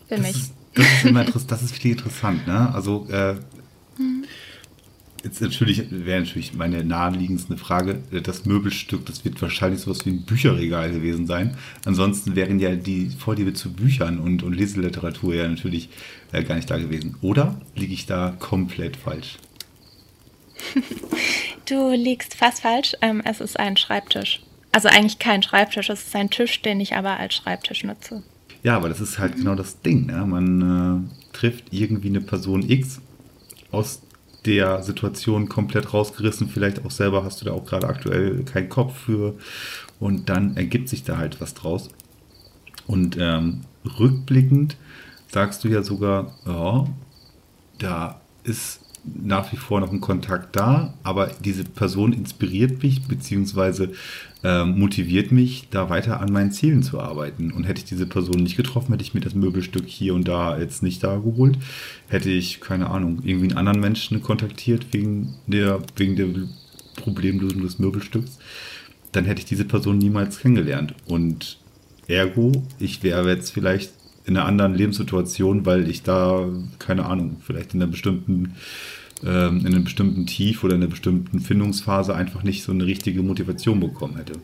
Für 0.08 0.16
das 0.16 0.26
mich. 0.26 0.36
Ist, 0.36 0.54
das, 0.74 0.86
ist 0.86 1.04
immer, 1.04 1.24
das 1.46 1.62
ist 1.62 1.72
wirklich 1.72 1.92
interessant, 1.92 2.46
ne? 2.46 2.72
Also, 2.74 3.06
äh, 3.10 3.36
mhm. 3.98 4.24
jetzt 5.22 5.40
natürlich 5.40 5.84
wäre 5.90 6.20
natürlich 6.20 6.54
meine 6.54 6.84
naheliegendste 6.84 7.56
Frage, 7.56 8.00
das 8.22 8.44
Möbelstück, 8.44 9.06
das 9.06 9.24
wird 9.24 9.40
wahrscheinlich 9.42 9.80
sowas 9.80 10.06
wie 10.06 10.10
ein 10.10 10.24
Bücherregal 10.24 10.90
gewesen 10.92 11.26
sein. 11.26 11.56
Ansonsten 11.84 12.36
wären 12.36 12.58
ja 12.58 12.74
die 12.76 13.10
Vorliebe 13.10 13.52
zu 13.52 13.72
Büchern 13.72 14.18
und, 14.18 14.42
und 14.42 14.54
Leseliteratur 14.54 15.34
ja 15.34 15.48
natürlich 15.48 15.88
äh, 16.32 16.42
gar 16.42 16.56
nicht 16.56 16.70
da 16.70 16.78
gewesen. 16.78 17.16
Oder 17.20 17.60
liege 17.74 17.94
ich 17.94 18.06
da 18.06 18.36
komplett 18.38 18.96
falsch? 18.96 19.38
du 21.68 21.92
liegst 21.92 22.34
fast 22.34 22.62
falsch. 22.62 22.94
Ähm, 23.00 23.22
es 23.24 23.40
ist 23.40 23.58
ein 23.58 23.76
Schreibtisch. 23.76 24.42
Also 24.72 24.88
eigentlich 24.88 25.18
kein 25.18 25.42
Schreibtisch, 25.42 25.88
es 25.88 26.02
ist 26.02 26.14
ein 26.14 26.30
Tisch, 26.30 26.60
den 26.60 26.80
ich 26.80 26.94
aber 26.94 27.18
als 27.18 27.34
Schreibtisch 27.34 27.84
nutze. 27.84 28.22
Ja, 28.62 28.76
aber 28.76 28.88
das 28.88 29.00
ist 29.00 29.18
halt 29.18 29.34
mhm. 29.34 29.38
genau 29.38 29.54
das 29.54 29.80
Ding. 29.80 30.06
Ne? 30.06 30.26
Man 30.26 31.06
äh, 31.06 31.36
trifft 31.36 31.66
irgendwie 31.70 32.08
eine 32.08 32.20
Person 32.20 32.68
X 32.68 33.00
aus 33.76 34.02
der 34.44 34.82
Situation 34.82 35.48
komplett 35.48 35.92
rausgerissen. 35.92 36.48
Vielleicht 36.48 36.84
auch 36.84 36.90
selber 36.90 37.24
hast 37.24 37.40
du 37.40 37.44
da 37.44 37.52
auch 37.52 37.64
gerade 37.64 37.88
aktuell 37.88 38.44
keinen 38.44 38.68
Kopf 38.68 38.96
für. 38.96 39.34
Und 39.98 40.28
dann 40.28 40.56
ergibt 40.56 40.88
sich 40.88 41.02
da 41.04 41.18
halt 41.18 41.40
was 41.40 41.54
draus. 41.54 41.90
Und 42.86 43.16
ähm, 43.18 43.62
rückblickend 43.98 44.76
sagst 45.28 45.64
du 45.64 45.68
ja 45.68 45.82
sogar, 45.82 46.34
ja, 46.46 46.86
da 47.78 48.20
ist 48.44 48.80
nach 49.14 49.52
wie 49.52 49.56
vor 49.56 49.80
noch 49.80 49.92
ein 49.92 50.00
Kontakt 50.00 50.56
da, 50.56 50.94
aber 51.02 51.30
diese 51.44 51.64
Person 51.64 52.12
inspiriert 52.12 52.82
mich 52.82 53.02
bzw. 53.02 53.88
Äh, 54.42 54.64
motiviert 54.64 55.32
mich, 55.32 55.68
da 55.70 55.90
weiter 55.90 56.20
an 56.20 56.32
meinen 56.32 56.52
Zielen 56.52 56.82
zu 56.82 57.00
arbeiten. 57.00 57.52
Und 57.52 57.64
hätte 57.64 57.80
ich 57.80 57.84
diese 57.84 58.06
Person 58.06 58.42
nicht 58.42 58.56
getroffen, 58.56 58.92
hätte 58.92 59.02
ich 59.02 59.14
mir 59.14 59.20
das 59.20 59.34
Möbelstück 59.34 59.86
hier 59.86 60.14
und 60.14 60.28
da 60.28 60.58
jetzt 60.58 60.82
nicht 60.82 61.02
da 61.02 61.16
geholt, 61.16 61.58
hätte 62.08 62.30
ich, 62.30 62.60
keine 62.60 62.90
Ahnung, 62.90 63.20
irgendwie 63.24 63.48
einen 63.48 63.58
anderen 63.58 63.80
Menschen 63.80 64.22
kontaktiert 64.22 64.86
wegen 64.92 65.34
der, 65.46 65.80
wegen 65.96 66.16
der 66.16 66.28
Problemlösung 66.96 67.62
des 67.62 67.78
Möbelstücks, 67.78 68.38
dann 69.12 69.24
hätte 69.24 69.40
ich 69.40 69.46
diese 69.46 69.64
Person 69.64 69.98
niemals 69.98 70.38
kennengelernt. 70.38 70.94
Und 71.06 71.58
ergo, 72.06 72.52
ich 72.78 73.02
wäre 73.02 73.28
jetzt 73.28 73.50
vielleicht 73.50 73.92
in 74.26 74.36
einer 74.36 74.46
anderen 74.46 74.74
Lebenssituation, 74.74 75.64
weil 75.66 75.88
ich 75.88 76.02
da, 76.02 76.48
keine 76.78 77.06
Ahnung, 77.06 77.36
vielleicht 77.44 77.74
in 77.74 77.82
einer 77.82 77.90
bestimmten 77.90 78.56
ähm, 79.24 79.60
in 79.60 79.66
einem 79.66 79.84
bestimmten 79.84 80.26
Tief 80.26 80.62
oder 80.62 80.74
in 80.74 80.82
einer 80.82 80.90
bestimmten 80.90 81.40
Findungsphase 81.40 82.14
einfach 82.14 82.42
nicht 82.42 82.62
so 82.62 82.72
eine 82.72 82.84
richtige 82.84 83.22
Motivation 83.22 83.80
bekommen 83.80 84.16
hätte. 84.16 84.34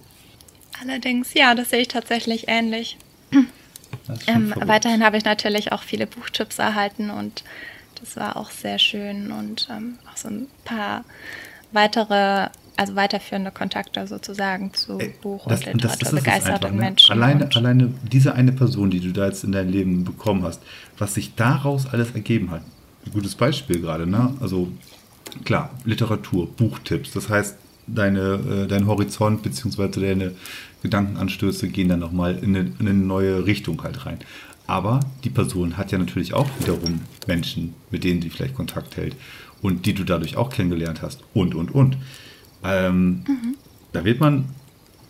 Allerdings, 0.80 1.34
ja, 1.34 1.54
das 1.54 1.70
sehe 1.70 1.80
ich 1.80 1.88
tatsächlich 1.88 2.48
ähnlich. 2.48 2.96
Ähm, 4.26 4.54
weiterhin 4.56 5.04
habe 5.04 5.18
ich 5.18 5.24
natürlich 5.24 5.72
auch 5.72 5.82
viele 5.82 6.06
Buchtipps 6.06 6.58
erhalten 6.58 7.10
und 7.10 7.44
das 8.00 8.16
war 8.16 8.36
auch 8.36 8.50
sehr 8.50 8.78
schön 8.78 9.30
und 9.30 9.68
ähm, 9.70 9.98
auch 10.10 10.16
so 10.16 10.28
ein 10.28 10.46
paar 10.64 11.04
weitere, 11.72 12.48
also 12.76 12.96
weiterführende 12.96 13.50
Kontakte 13.50 14.06
sozusagen 14.06 14.72
zu 14.72 14.98
Buch- 15.20 15.46
und 15.46 15.64
Literatur 15.66 16.70
Menschen. 16.70 17.12
Alleine, 17.12 17.48
alleine 17.54 17.94
diese 18.10 18.34
eine 18.34 18.52
Person, 18.52 18.90
die 18.90 19.00
du 19.00 19.12
da 19.12 19.26
jetzt 19.26 19.44
in 19.44 19.52
dein 19.52 19.68
Leben 19.68 20.04
bekommen 20.04 20.42
hast, 20.42 20.62
was 20.98 21.14
sich 21.14 21.34
daraus 21.34 21.86
alles 21.86 22.12
ergeben 22.12 22.50
hat, 22.50 22.62
ein 23.06 23.12
gutes 23.12 23.34
Beispiel 23.34 23.80
gerade. 23.80 24.06
Ne? 24.06 24.34
Also 24.40 24.72
klar, 25.44 25.70
Literatur, 25.84 26.48
Buchtipps. 26.48 27.12
Das 27.12 27.28
heißt, 27.28 27.56
deine, 27.86 28.64
äh, 28.64 28.66
dein 28.66 28.86
Horizont 28.86 29.42
bzw. 29.42 29.88
deine 29.88 30.32
Gedankenanstöße 30.82 31.68
gehen 31.68 31.88
dann 31.88 32.00
nochmal 32.00 32.38
in 32.38 32.56
eine, 32.56 32.72
in 32.78 32.88
eine 32.88 32.94
neue 32.94 33.46
Richtung 33.46 33.82
halt 33.82 34.06
rein. 34.06 34.18
Aber 34.66 35.00
die 35.24 35.30
Person 35.30 35.76
hat 35.76 35.92
ja 35.92 35.98
natürlich 35.98 36.34
auch 36.34 36.48
wiederum 36.60 37.00
Menschen, 37.26 37.74
mit 37.90 38.04
denen 38.04 38.22
sie 38.22 38.30
vielleicht 38.30 38.54
Kontakt 38.54 38.96
hält 38.96 39.16
und 39.60 39.86
die 39.86 39.94
du 39.94 40.04
dadurch 40.04 40.36
auch 40.36 40.50
kennengelernt 40.50 41.02
hast 41.02 41.20
und, 41.34 41.54
und, 41.54 41.70
und. 41.72 41.96
Ähm, 42.64 43.24
mhm. 43.26 43.56
Da 43.92 44.04
wird 44.04 44.20
man 44.20 44.46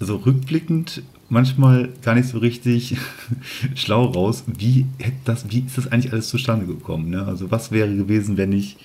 so 0.01 0.17
rückblickend 0.17 1.03
manchmal 1.29 1.89
gar 2.03 2.15
nicht 2.15 2.29
so 2.29 2.39
richtig 2.39 2.97
schlau 3.75 4.05
raus, 4.05 4.45
wie, 4.47 4.87
das, 5.25 5.51
wie 5.51 5.61
ist 5.61 5.79
das 5.79 5.91
eigentlich 5.91 6.13
alles 6.13 6.29
zustande 6.29 6.67
gekommen. 6.67 7.11
Ne? 7.11 7.25
Also 7.25 7.51
was 7.51 7.71
wäre 7.73 7.95
gewesen, 7.95 8.37
wenn 8.37 8.53
ich 8.53 8.77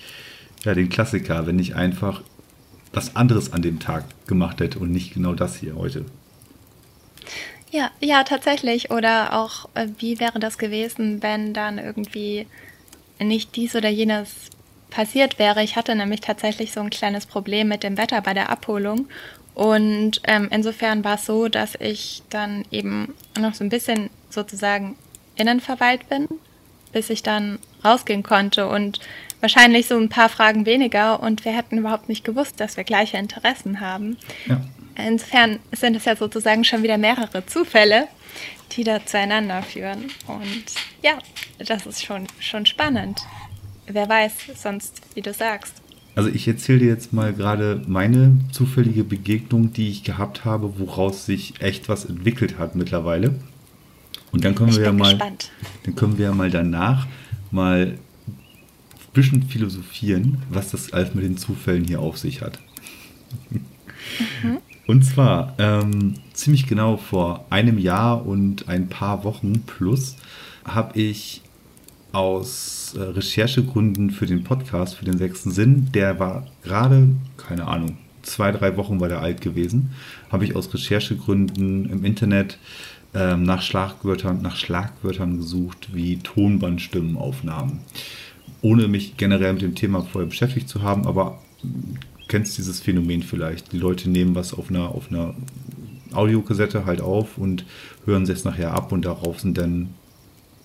ja, 0.64 0.74
den 0.74 0.90
Klassiker, 0.90 1.46
wenn 1.46 1.60
ich 1.60 1.76
einfach 1.76 2.22
was 2.94 3.16
anderes 3.16 3.52
an 3.52 3.62
dem 3.62 3.80
Tag 3.80 4.06
gemacht 4.28 4.60
hätte 4.62 4.80
und 4.80 4.92
nicht 4.92 5.14
genau 5.14 5.34
das 5.34 5.58
hier 5.58 5.76
heute. 5.76 6.06
Ja, 7.70 7.92
ja, 8.00 8.24
tatsächlich. 8.24 8.92
Oder 8.92 9.34
auch, 9.34 9.68
äh, 9.74 9.88
wie 10.00 10.20
wäre 10.20 10.40
das 10.40 10.58
gewesen, 10.58 11.22
wenn 11.22 11.54
dann 11.54 11.78
irgendwie 11.78 12.48
nicht 13.20 13.56
dies 13.56 13.76
oder 13.76 13.90
jenes 13.90 14.50
passiert 14.90 15.40
wäre. 15.40 15.64
Ich 15.64 15.76
hatte 15.76 15.96
nämlich 15.96 16.22
tatsächlich 16.22 16.72
so 16.72 16.80
ein 16.80 16.90
kleines 16.90 17.26
Problem 17.26 17.68
mit 17.68 17.84
dem 17.84 17.98
Wetter 17.98 18.22
bei 18.22 18.34
der 18.34 18.50
Abholung 18.50 19.08
und 19.58 20.22
ähm, 20.26 20.50
insofern 20.52 21.04
war 21.04 21.16
es 21.16 21.26
so, 21.26 21.48
dass 21.48 21.74
ich 21.80 22.22
dann 22.30 22.64
eben 22.70 23.16
noch 23.40 23.56
so 23.56 23.64
ein 23.64 23.70
bisschen 23.70 24.12
sozusagen 24.30 24.96
innen 25.36 25.62
verweilt 25.62 26.08
bin, 26.10 26.28
bis 26.92 27.10
ich 27.10 27.24
dann 27.24 27.58
rausgehen 27.84 28.22
konnte 28.22 28.68
und 28.68 29.00
wahrscheinlich 29.40 29.88
so 29.88 29.98
ein 29.98 30.10
paar 30.10 30.30
Fragen 30.30 30.68
weniger 30.68 31.22
und 31.22 31.44
wir 31.44 31.54
hätten 31.54 31.80
überhaupt 31.80 32.08
nicht 32.08 32.24
gewusst, 32.24 32.60
dass 32.60 32.78
wir 32.78 32.84
gleiche 32.84 33.18
Interessen 33.18 33.80
haben. 33.80 34.18
Ja. 34.46 34.62
Insofern 34.96 35.58
sind 35.72 35.96
es 35.96 36.06
ja 36.06 36.16
sozusagen 36.16 36.64
schon 36.64 36.84
wieder 36.84 37.00
mehrere 37.00 37.44
Zufälle, 37.48 38.08
die 38.74 38.84
da 38.84 39.04
zueinander 39.04 39.64
führen. 39.64 40.12
Und 40.28 40.66
ja, 41.02 41.18
das 41.58 41.88
ist 41.88 42.06
schon, 42.06 42.28
schon 42.40 42.68
spannend. 42.68 43.22
Wer 43.88 44.10
weiß 44.10 44.34
sonst, 44.62 45.02
wie 45.16 45.22
du 45.22 45.34
sagst. 45.34 45.82
Also 46.16 46.30
ich 46.30 46.48
erzähle 46.48 46.80
dir 46.80 46.88
jetzt 46.88 47.14
mal 47.14 47.32
gerade 47.32 47.82
meine 47.88 48.40
zufällige 48.52 49.04
Begegnung, 49.04 49.72
die 49.72 49.90
ich 49.90 50.04
gehabt 50.04 50.46
habe, 50.46 50.80
woraus 50.80 51.26
sich 51.26 51.62
echt 51.62 51.90
was 51.90 52.06
entwickelt 52.06 52.58
hat 52.58 52.76
mittlerweile. 52.76 53.36
Und 54.32 54.44
dann 54.44 54.56
können 54.56 54.70
ich 54.70 54.78
wir 54.78 54.86
ja 54.86 54.94
mal, 54.94 55.12
gespannt. 55.12 55.52
dann 55.84 55.96
können 55.96 56.18
wir 56.18 56.26
ja 56.26 56.34
mal 56.34 56.50
danach 56.50 57.08
mal 57.52 57.94
ein 57.94 59.14
bisschen 59.14 59.44
philosophieren, 59.44 60.42
was 60.50 60.72
das 60.72 60.92
alles 60.92 61.14
mit 61.14 61.24
den 61.24 61.38
Zufällen 61.38 61.86
hier 61.86 62.00
auf 62.00 62.18
sich 62.18 62.42
hat. 62.42 62.60
Mhm. 64.42 64.58
Und 64.88 65.04
zwar 65.04 65.54
ähm, 65.60 66.16
ziemlich 66.34 66.66
genau 66.66 66.98
vor 66.98 67.46
einem 67.50 67.78
Jahr 67.78 68.26
und 68.26 68.70
ein 68.70 68.90
paar 68.90 69.24
Wochen 69.24 69.62
plus 69.68 70.16
habe 70.66 71.00
ich 71.00 71.42
aus 72.12 72.96
äh, 72.98 73.02
Recherchegründen 73.02 74.12
für 74.12 74.26
den 74.26 74.44
Podcast, 74.44 74.96
für 74.96 75.06
den 75.06 75.18
sechsten 75.18 75.52
Sinn, 75.52 75.90
der 75.94 76.20
war 76.20 76.48
gerade, 76.64 77.10
keine 77.38 77.68
Ahnung, 77.68 77.98
zwei, 78.24 78.52
drei 78.52 78.78
Wochen 78.78 79.00
war 79.00 79.10
der 79.10 79.22
alt 79.22 79.42
gewesen, 79.42 79.92
habe 80.32 80.46
ich 80.46 80.56
aus 80.56 80.74
Recherchegründen 80.74 81.90
im 81.90 82.06
Internet 82.06 82.58
ähm, 83.14 83.44
nach, 83.44 83.62
Schlagwörtern, 83.62 84.42
nach 84.42 84.56
Schlagwörtern 84.56 85.38
gesucht, 85.38 85.90
wie 85.94 86.18
Tonbandstimmenaufnahmen. 86.18 87.80
Ohne 88.62 88.88
mich 88.88 89.18
generell 89.18 89.54
mit 89.54 89.62
dem 89.62 89.76
Thema 89.76 90.02
vorher 90.02 90.30
beschäftigt 90.30 90.68
zu 90.68 90.82
haben, 90.82 91.06
aber 91.06 91.40
kennst 92.28 92.58
dieses 92.58 92.80
Phänomen 92.80 93.24
vielleicht. 93.24 93.72
Die 93.72 93.78
Leute 93.78 94.10
nehmen 94.10 94.36
was 94.36 94.54
auf 94.54 94.70
einer, 94.70 94.90
auf 94.90 95.10
einer 95.10 95.34
Audiokassette 96.12 96.86
halt 96.86 97.02
auf 97.02 97.38
und 97.38 97.66
hören 98.06 98.24
es 98.24 98.44
nachher 98.44 98.74
ab 98.74 98.92
und 98.92 99.06
darauf 99.06 99.40
sind 99.40 99.58
dann 99.58 99.90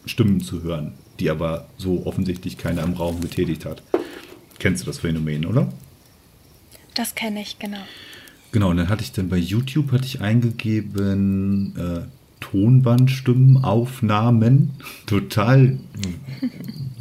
Stimmen 0.06 0.40
zu 0.40 0.62
hören 0.62 0.94
die 1.20 1.30
aber 1.30 1.68
so 1.78 2.04
offensichtlich 2.06 2.58
keiner 2.58 2.82
im 2.82 2.94
Raum 2.94 3.20
getätigt 3.20 3.64
hat. 3.64 3.82
Kennst 4.58 4.82
du 4.82 4.86
das 4.86 4.98
Phänomen, 4.98 5.46
oder? 5.46 5.72
Das 6.94 7.14
kenne 7.14 7.40
ich, 7.40 7.58
genau. 7.58 7.78
Genau, 8.52 8.70
und 8.70 8.76
dann 8.76 8.88
hatte 8.88 9.02
ich 9.02 9.10
dann 9.12 9.28
bei 9.28 9.38
YouTube 9.38 9.90
hatte 9.92 10.04
ich 10.04 10.20
eingegeben 10.20 11.74
äh, 11.76 12.02
Tonbandstimmenaufnahmen. 12.40 14.70
Total 15.06 15.78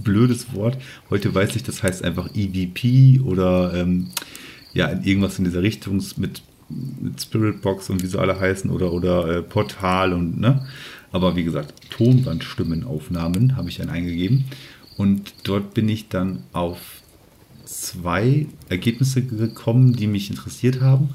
blödes 0.04 0.54
Wort. 0.54 0.78
Heute 1.10 1.36
weiß 1.36 1.56
ich, 1.56 1.64
das 1.64 1.82
heißt 1.84 2.06
einfach 2.06 2.30
EVP 2.34 3.20
oder 3.22 3.74
ähm, 3.74 4.12
ja, 4.74 4.92
irgendwas 5.04 5.38
in 5.40 5.46
dieser 5.46 5.62
Richtung 5.62 6.04
mit, 6.18 6.42
mit 6.70 7.22
Spiritbox 7.22 7.90
und 7.90 8.02
wie 8.02 8.08
sie 8.08 8.20
alle 8.20 8.40
heißen 8.40 8.72
oder, 8.72 8.94
oder 8.94 9.28
äh, 9.28 9.42
Portal 9.42 10.14
und 10.14 10.40
ne. 10.40 10.66
Aber 11.12 11.36
wie 11.36 11.44
gesagt, 11.44 11.74
Tonbandstimmenaufnahmen 11.90 13.56
habe 13.58 13.70
ich 13.70 13.78
dann 13.78 13.90
eingegeben. 13.90 14.46
Und 14.98 15.34
dort 15.44 15.74
bin 15.74 15.90
ich 15.90 16.10
dann 16.10 16.44
auf 16.54 17.02
zwei 17.66 18.48
Ergebnisse 18.70 19.24
gekommen, 19.24 19.94
die 19.94 20.08
mich 20.08 20.30
interessiert 20.30 20.82
haben. 20.82 21.10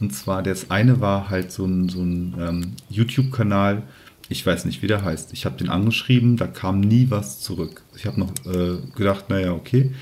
Und 0.00 0.14
zwar 0.14 0.42
das 0.42 0.70
eine 0.70 1.00
war 1.00 1.30
halt 1.30 1.52
so 1.52 1.64
ein, 1.64 1.88
so 1.88 2.02
ein 2.02 2.34
ähm, 2.38 2.72
YouTube-Kanal, 2.90 3.82
ich 4.28 4.44
weiß 4.44 4.64
nicht, 4.64 4.82
wie 4.82 4.86
der 4.86 5.04
heißt. 5.04 5.32
Ich 5.32 5.44
habe 5.44 5.56
den 5.56 5.68
angeschrieben, 5.68 6.36
da 6.36 6.46
kam 6.46 6.80
nie 6.80 7.06
was 7.10 7.40
zurück. 7.40 7.82
Ich 7.96 8.06
habe 8.06 8.18
noch 8.18 8.32
äh, 8.46 8.78
gedacht, 8.96 9.28
naja, 9.28 9.52
okay, 9.52 9.92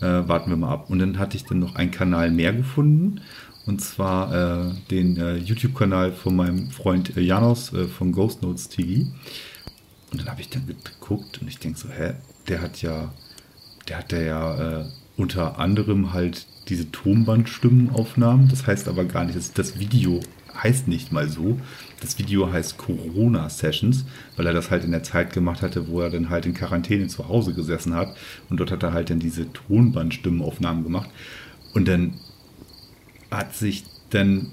äh, 0.00 0.26
warten 0.26 0.50
wir 0.50 0.56
mal 0.56 0.72
ab. 0.72 0.90
Und 0.90 0.98
dann 0.98 1.18
hatte 1.18 1.36
ich 1.36 1.44
dann 1.44 1.58
noch 1.58 1.76
einen 1.76 1.90
Kanal 1.90 2.30
mehr 2.30 2.52
gefunden. 2.52 3.20
Und 3.66 3.80
zwar 3.80 4.68
äh, 4.68 4.72
den 4.90 5.16
äh, 5.16 5.36
YouTube-Kanal 5.36 6.12
von 6.12 6.36
meinem 6.36 6.70
Freund 6.70 7.16
äh, 7.16 7.20
Janos 7.20 7.72
äh, 7.72 7.86
von 7.86 8.12
Ghost 8.12 8.42
Notes 8.42 8.68
TV. 8.68 9.10
Und 10.12 10.20
dann 10.20 10.28
habe 10.28 10.40
ich 10.40 10.50
dann 10.50 10.66
geguckt 10.66 11.40
und 11.40 11.48
ich 11.48 11.58
denke 11.58 11.78
so, 11.78 11.88
hä, 11.88 12.14
der 12.48 12.60
hat 12.60 12.82
ja, 12.82 13.12
der 13.88 13.98
hat 13.98 14.12
ja 14.12 14.80
äh, 14.80 14.84
unter 15.16 15.58
anderem 15.58 16.12
halt 16.12 16.46
diese 16.68 16.90
Tonbandstimmenaufnahmen. 16.90 18.48
Das 18.48 18.66
heißt 18.66 18.88
aber 18.88 19.04
gar 19.04 19.24
nicht, 19.24 19.36
das, 19.36 19.52
das 19.52 19.78
Video 19.78 20.20
heißt 20.62 20.86
nicht 20.86 21.10
mal 21.10 21.28
so. 21.28 21.58
Das 22.00 22.18
Video 22.18 22.52
heißt 22.52 22.78
Corona 22.78 23.48
Sessions, 23.48 24.04
weil 24.36 24.46
er 24.46 24.52
das 24.52 24.70
halt 24.70 24.84
in 24.84 24.92
der 24.92 25.02
Zeit 25.02 25.32
gemacht 25.32 25.62
hatte, 25.62 25.88
wo 25.88 26.00
er 26.00 26.10
dann 26.10 26.30
halt 26.30 26.46
in 26.46 26.54
Quarantäne 26.54 27.06
zu 27.08 27.28
Hause 27.28 27.54
gesessen 27.54 27.94
hat. 27.94 28.14
Und 28.50 28.60
dort 28.60 28.70
hat 28.70 28.82
er 28.82 28.92
halt 28.92 29.10
dann 29.10 29.18
diese 29.20 29.52
Tonbandstimmenaufnahmen 29.52 30.84
gemacht. 30.84 31.10
Und 31.72 31.88
dann 31.88 32.14
hat 33.36 33.54
sich 33.54 33.84
dann 34.10 34.52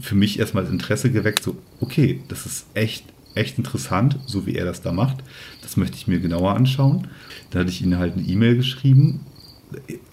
für 0.00 0.14
mich 0.14 0.38
erstmal 0.38 0.64
das 0.64 0.72
Interesse 0.72 1.10
geweckt, 1.10 1.42
so, 1.42 1.56
okay, 1.80 2.20
das 2.28 2.46
ist 2.46 2.66
echt, 2.74 3.04
echt 3.34 3.58
interessant, 3.58 4.18
so 4.26 4.46
wie 4.46 4.56
er 4.56 4.64
das 4.64 4.82
da 4.82 4.92
macht. 4.92 5.18
Das 5.62 5.76
möchte 5.76 5.96
ich 5.96 6.06
mir 6.06 6.20
genauer 6.20 6.54
anschauen. 6.54 7.08
Dann 7.50 7.60
hatte 7.60 7.70
ich 7.70 7.82
ihm 7.82 7.96
halt 7.96 8.14
eine 8.14 8.22
E-Mail 8.22 8.56
geschrieben. 8.56 9.20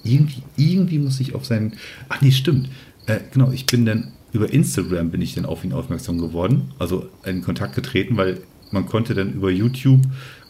Irgendwie, 0.04 0.44
irgendwie 0.56 1.00
muss 1.00 1.20
ich 1.20 1.36
auf 1.36 1.46
seinen. 1.46 1.74
Ach 2.10 2.22
nee, 2.22 2.32
stimmt. 2.32 2.70
Äh, 3.08 3.20
genau, 3.32 3.52
ich 3.52 3.66
bin 3.66 3.86
dann 3.86 4.12
über 4.34 4.52
Instagram 4.52 5.12
bin 5.12 5.22
ich 5.22 5.36
dann 5.36 5.46
auf 5.46 5.64
ihn 5.64 5.74
aufmerksam 5.74 6.18
geworden, 6.18 6.72
also 6.80 7.10
in 7.26 7.42
Kontakt 7.42 7.76
getreten, 7.76 8.18
weil 8.18 8.42
man 8.72 8.86
konnte 8.86 9.14
dann 9.14 9.34
über 9.34 9.52
YouTube 9.52 10.02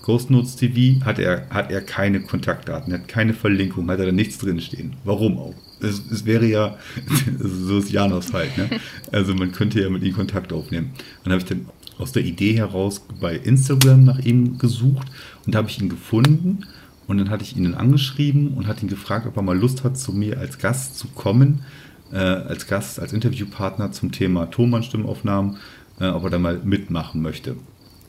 Ghost 0.03 0.29
Notes 0.29 0.55
TV 0.55 1.03
hat 1.05 1.19
er, 1.19 1.47
hat 1.49 1.71
er 1.71 1.81
keine 1.81 2.21
Kontaktdaten, 2.21 2.93
hat 2.93 3.07
keine 3.07 3.33
Verlinkung, 3.33 3.89
hat 3.89 3.99
er 3.99 4.07
da 4.07 4.11
nichts 4.11 4.37
drinstehen. 4.39 4.95
Warum 5.03 5.37
auch? 5.37 5.53
Es, 5.79 6.01
es 6.11 6.25
wäre 6.25 6.45
ja, 6.45 6.77
so 7.39 7.79
ist 7.79 7.91
Janos 7.91 8.33
halt, 8.33 8.57
ne? 8.57 8.69
Also 9.11 9.33
man 9.35 9.51
könnte 9.51 9.81
ja 9.81 9.89
mit 9.89 10.03
ihm 10.03 10.15
Kontakt 10.15 10.53
aufnehmen. 10.53 10.91
Dann 11.23 11.33
habe 11.33 11.41
ich 11.41 11.47
dann 11.47 11.67
aus 11.97 12.11
der 12.11 12.23
Idee 12.23 12.57
heraus 12.57 13.05
bei 13.19 13.35
Instagram 13.35 14.03
nach 14.03 14.19
ihm 14.19 14.57
gesucht 14.57 15.07
und 15.45 15.55
habe 15.55 15.69
ich 15.69 15.79
ihn 15.79 15.89
gefunden 15.89 16.65
und 17.07 17.17
dann 17.17 17.29
hatte 17.29 17.43
ich 17.43 17.55
ihn 17.55 17.73
angeschrieben 17.73 18.53
und 18.55 18.67
hatte 18.67 18.83
ihn 18.83 18.89
gefragt, 18.89 19.27
ob 19.27 19.37
er 19.37 19.43
mal 19.43 19.57
Lust 19.57 19.83
hat, 19.83 19.97
zu 19.97 20.13
mir 20.13 20.39
als 20.39 20.57
Gast 20.57 20.97
zu 20.97 21.07
kommen, 21.09 21.63
äh, 22.11 22.17
als 22.17 22.67
Gast, 22.67 22.99
als 22.99 23.13
Interviewpartner 23.13 23.91
zum 23.91 24.11
Thema 24.11 24.49
Thomann-Stimmaufnahmen, 24.49 25.57
äh, 25.99 26.07
ob 26.07 26.23
er 26.23 26.29
da 26.31 26.39
mal 26.39 26.59
mitmachen 26.63 27.21
möchte. 27.21 27.55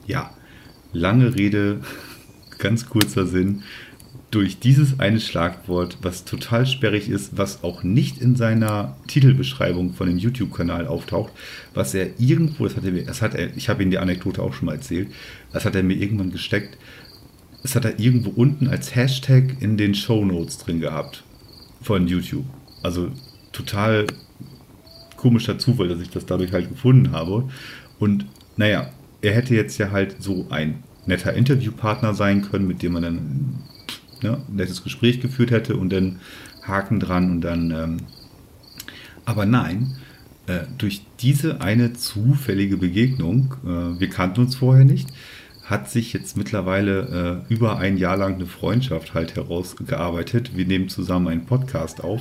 Ja, 0.06 0.30
lange 0.92 1.34
Rede, 1.34 1.80
ganz 2.58 2.88
kurzer 2.88 3.26
Sinn. 3.26 3.62
Durch 4.30 4.58
dieses 4.58 4.98
eine 4.98 5.20
Schlagwort, 5.20 5.98
was 6.00 6.24
total 6.24 6.66
sperrig 6.66 7.10
ist, 7.10 7.36
was 7.36 7.62
auch 7.62 7.82
nicht 7.82 8.18
in 8.18 8.34
seiner 8.34 8.96
Titelbeschreibung 9.06 9.92
von 9.92 10.06
dem 10.06 10.16
YouTube-Kanal 10.16 10.86
auftaucht, 10.86 11.32
was 11.74 11.92
er 11.92 12.18
irgendwo, 12.18 12.64
das 12.64 12.76
hat 12.76 12.84
er 12.84 12.92
mir, 12.92 13.04
das 13.04 13.20
hat 13.20 13.34
er, 13.34 13.54
ich 13.56 13.68
habe 13.68 13.82
Ihnen 13.82 13.90
die 13.90 13.98
Anekdote 13.98 14.42
auch 14.42 14.54
schon 14.54 14.66
mal 14.66 14.76
erzählt, 14.76 15.08
das 15.52 15.66
hat 15.66 15.74
er 15.74 15.82
mir 15.82 15.96
irgendwann 15.96 16.30
gesteckt, 16.30 16.78
das 17.62 17.76
hat 17.76 17.84
er 17.84 18.00
irgendwo 18.00 18.30
unten 18.30 18.68
als 18.68 18.94
Hashtag 18.94 19.60
in 19.60 19.76
den 19.76 19.94
Show 19.94 20.24
Notes 20.24 20.56
drin 20.56 20.80
gehabt 20.80 21.24
von 21.82 22.08
YouTube. 22.08 22.46
Also 22.82 23.10
total 23.52 24.06
komischer 25.16 25.58
Zufall, 25.58 25.88
dass 25.88 26.00
ich 26.00 26.10
das 26.10 26.26
dadurch 26.26 26.52
halt 26.52 26.70
gefunden 26.70 27.12
habe. 27.12 27.48
Und 27.98 28.26
naja, 28.56 28.90
er 29.22 29.34
hätte 29.34 29.54
jetzt 29.54 29.78
ja 29.78 29.90
halt 29.90 30.16
so 30.20 30.46
ein 30.50 30.82
netter 31.06 31.32
Interviewpartner 31.32 32.14
sein 32.14 32.42
können, 32.42 32.66
mit 32.66 32.82
dem 32.82 32.92
man 32.92 33.02
dann 33.02 33.58
ne, 34.22 34.38
ein 34.48 34.56
nettes 34.56 34.82
Gespräch 34.84 35.20
geführt 35.20 35.50
hätte 35.50 35.76
und 35.76 35.90
dann 35.90 36.20
Haken 36.62 37.00
dran 37.00 37.30
und 37.30 37.40
dann. 37.40 37.70
Ähm, 37.70 37.96
aber 39.24 39.46
nein, 39.46 39.96
äh, 40.46 40.60
durch 40.78 41.02
diese 41.20 41.60
eine 41.60 41.92
zufällige 41.92 42.76
Begegnung, 42.76 43.54
äh, 43.64 44.00
wir 44.00 44.10
kannten 44.10 44.40
uns 44.40 44.56
vorher 44.56 44.84
nicht, 44.84 45.08
hat 45.64 45.90
sich 45.90 46.12
jetzt 46.12 46.36
mittlerweile 46.36 47.44
äh, 47.48 47.52
über 47.52 47.78
ein 47.78 47.96
Jahr 47.96 48.16
lang 48.16 48.34
eine 48.34 48.46
Freundschaft 48.46 49.14
halt 49.14 49.36
herausgearbeitet. 49.36 50.56
Wir 50.56 50.66
nehmen 50.66 50.88
zusammen 50.88 51.28
einen 51.28 51.46
Podcast 51.46 52.02
auf. 52.02 52.20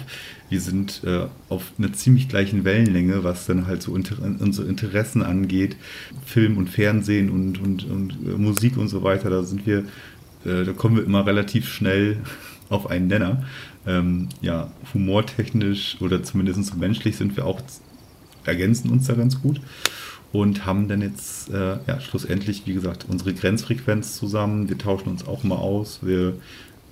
Wir 0.49 0.61
sind 0.61 1.01
äh, 1.03 1.25
auf 1.49 1.71
einer 1.77 1.91
ziemlich 1.91 2.29
gleichen 2.29 2.65
Wellenlänge, 2.65 3.23
was 3.23 3.47
dann 3.47 3.65
halt 3.65 3.81
so 3.81 3.95
inter 3.95 4.17
unsere 4.21 4.67
Interessen 4.67 5.23
angeht. 5.23 5.75
Film 6.25 6.57
und 6.57 6.69
Fernsehen 6.69 7.31
und, 7.31 7.59
und, 7.59 7.83
und 7.85 8.11
äh, 8.25 8.37
Musik 8.37 8.77
und 8.77 8.89
so 8.89 9.01
weiter. 9.01 9.31
Da 9.31 9.43
sind 9.43 9.65
wir, 9.65 9.79
äh, 10.45 10.63
da 10.63 10.73
kommen 10.73 10.97
wir 10.97 11.03
immer 11.03 11.25
relativ 11.25 11.67
schnell 11.67 12.17
auf 12.69 12.91
einen 12.91 13.07
Nenner. 13.07 13.43
Ähm, 13.87 14.29
ja, 14.41 14.71
humortechnisch 14.93 15.97
oder 15.99 16.21
zumindest 16.21 16.63
so 16.65 16.75
menschlich 16.75 17.17
sind 17.17 17.35
wir 17.35 17.47
auch, 17.47 17.59
ergänzen 18.45 18.91
uns 18.91 19.07
da 19.07 19.13
ganz 19.13 19.41
gut 19.41 19.59
und 20.31 20.65
haben 20.65 20.87
dann 20.87 21.01
jetzt 21.01 21.49
äh, 21.49 21.77
ja, 21.85 21.99
schlussendlich, 21.99 22.63
wie 22.65 22.73
gesagt, 22.73 23.05
unsere 23.09 23.33
Grenzfrequenz 23.33 24.15
zusammen. 24.15 24.69
Wir 24.69 24.77
tauschen 24.77 25.09
uns 25.09 25.27
auch 25.27 25.43
mal 25.43 25.57
aus. 25.57 25.99
Wir 26.01 26.35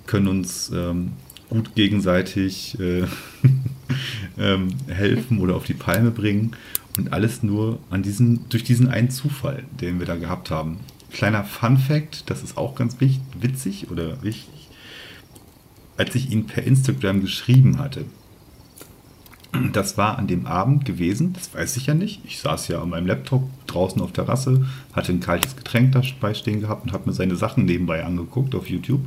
können 0.06 0.28
uns 0.28 0.70
ähm, 0.74 1.12
gut 1.48 1.74
gegenseitig 1.74 2.78
äh, 2.78 3.04
ähm, 4.38 4.74
helfen 4.88 5.40
oder 5.40 5.56
auf 5.56 5.64
die 5.64 5.74
Palme 5.74 6.10
bringen. 6.10 6.52
Und 6.98 7.12
alles 7.12 7.42
nur 7.42 7.78
an 7.88 8.02
diesen, 8.02 8.48
durch 8.50 8.64
diesen 8.64 8.88
einen 8.88 9.10
Zufall, 9.10 9.64
den 9.80 10.00
wir 10.00 10.06
da 10.06 10.16
gehabt 10.16 10.50
haben. 10.50 10.80
Kleiner 11.10 11.44
Fun 11.44 11.78
Fact, 11.78 12.28
das 12.28 12.42
ist 12.42 12.56
auch 12.58 12.74
ganz 12.74 13.00
wichtig, 13.00 13.22
witzig 13.40 13.90
oder 13.90 14.22
wichtig. 14.22 14.68
Als 15.96 16.14
ich 16.14 16.30
ihn 16.30 16.46
per 16.46 16.64
Instagram 16.64 17.20
geschrieben 17.20 17.78
hatte, 17.78 18.04
das 19.72 19.96
war 19.98 20.18
an 20.18 20.26
dem 20.26 20.46
Abend 20.46 20.84
gewesen, 20.84 21.32
das 21.32 21.52
weiß 21.54 21.76
ich 21.76 21.86
ja 21.86 21.94
nicht. 21.94 22.20
Ich 22.24 22.40
saß 22.40 22.68
ja 22.68 22.82
an 22.82 22.90
meinem 22.90 23.06
Laptop 23.06 23.48
draußen 23.66 24.00
auf 24.00 24.12
der 24.12 24.24
Terrasse, 24.24 24.66
hatte 24.92 25.12
ein 25.12 25.20
kaltes 25.20 25.56
Getränk 25.56 25.92
dabei 25.92 26.34
stehen 26.34 26.60
gehabt 26.60 26.84
und 26.84 26.92
habe 26.92 27.08
mir 27.08 27.14
seine 27.14 27.36
Sachen 27.36 27.64
nebenbei 27.64 28.04
angeguckt 28.04 28.54
auf 28.54 28.68
YouTube. 28.68 29.02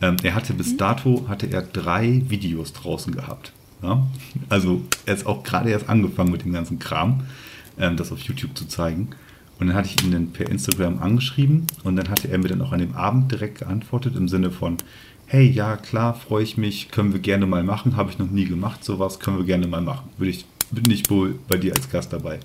Ähm, 0.00 0.16
er 0.22 0.34
hatte 0.34 0.52
bis 0.52 0.72
mhm. 0.72 0.78
dato 0.78 1.26
hatte 1.28 1.46
er 1.50 1.62
drei 1.62 2.22
Videos 2.28 2.72
draußen 2.72 3.14
gehabt. 3.14 3.52
Ja? 3.82 4.06
Also 4.48 4.82
er 5.06 5.14
ist 5.14 5.26
auch 5.26 5.42
gerade 5.42 5.70
erst 5.70 5.88
angefangen 5.88 6.32
mit 6.32 6.44
dem 6.44 6.52
ganzen 6.52 6.78
Kram, 6.78 7.22
ähm, 7.78 7.96
das 7.96 8.12
auf 8.12 8.20
YouTube 8.20 8.56
zu 8.56 8.66
zeigen. 8.66 9.10
Und 9.58 9.68
dann 9.68 9.76
hatte 9.76 9.90
ich 9.94 10.04
ihn 10.04 10.10
dann 10.10 10.32
per 10.32 10.50
Instagram 10.50 11.00
angeschrieben 11.00 11.66
und 11.84 11.94
dann 11.94 12.08
hatte 12.08 12.28
er 12.28 12.38
mir 12.38 12.48
dann 12.48 12.62
auch 12.62 12.72
an 12.72 12.80
dem 12.80 12.94
Abend 12.94 13.30
direkt 13.30 13.58
geantwortet 13.60 14.16
im 14.16 14.26
Sinne 14.26 14.50
von, 14.50 14.76
hey, 15.26 15.48
ja, 15.48 15.76
klar, 15.76 16.14
freue 16.14 16.44
ich 16.44 16.56
mich, 16.56 16.90
können 16.90 17.12
wir 17.12 17.20
gerne 17.20 17.46
mal 17.46 17.62
machen, 17.62 17.96
habe 17.96 18.10
ich 18.10 18.18
noch 18.18 18.30
nie 18.30 18.44
gemacht, 18.44 18.84
sowas 18.84 19.18
können 19.18 19.38
wir 19.38 19.46
gerne 19.46 19.66
mal 19.66 19.80
machen. 19.80 20.10
Würde 20.18 20.30
ich, 20.30 20.44
bin 20.70 20.90
ich 20.90 21.08
wohl 21.10 21.38
bei 21.48 21.56
dir 21.56 21.74
als 21.74 21.90
Gast 21.90 22.12
dabei. 22.12 22.40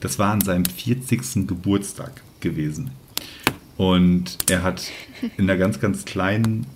Das 0.00 0.18
war 0.18 0.32
an 0.32 0.40
seinem 0.40 0.64
40. 0.64 1.46
Geburtstag 1.46 2.22
gewesen. 2.40 2.90
Und 3.76 4.38
er 4.50 4.62
hat 4.62 4.90
in 5.36 5.44
einer 5.44 5.56
ganz, 5.56 5.80
ganz 5.80 6.04
kleinen 6.04 6.66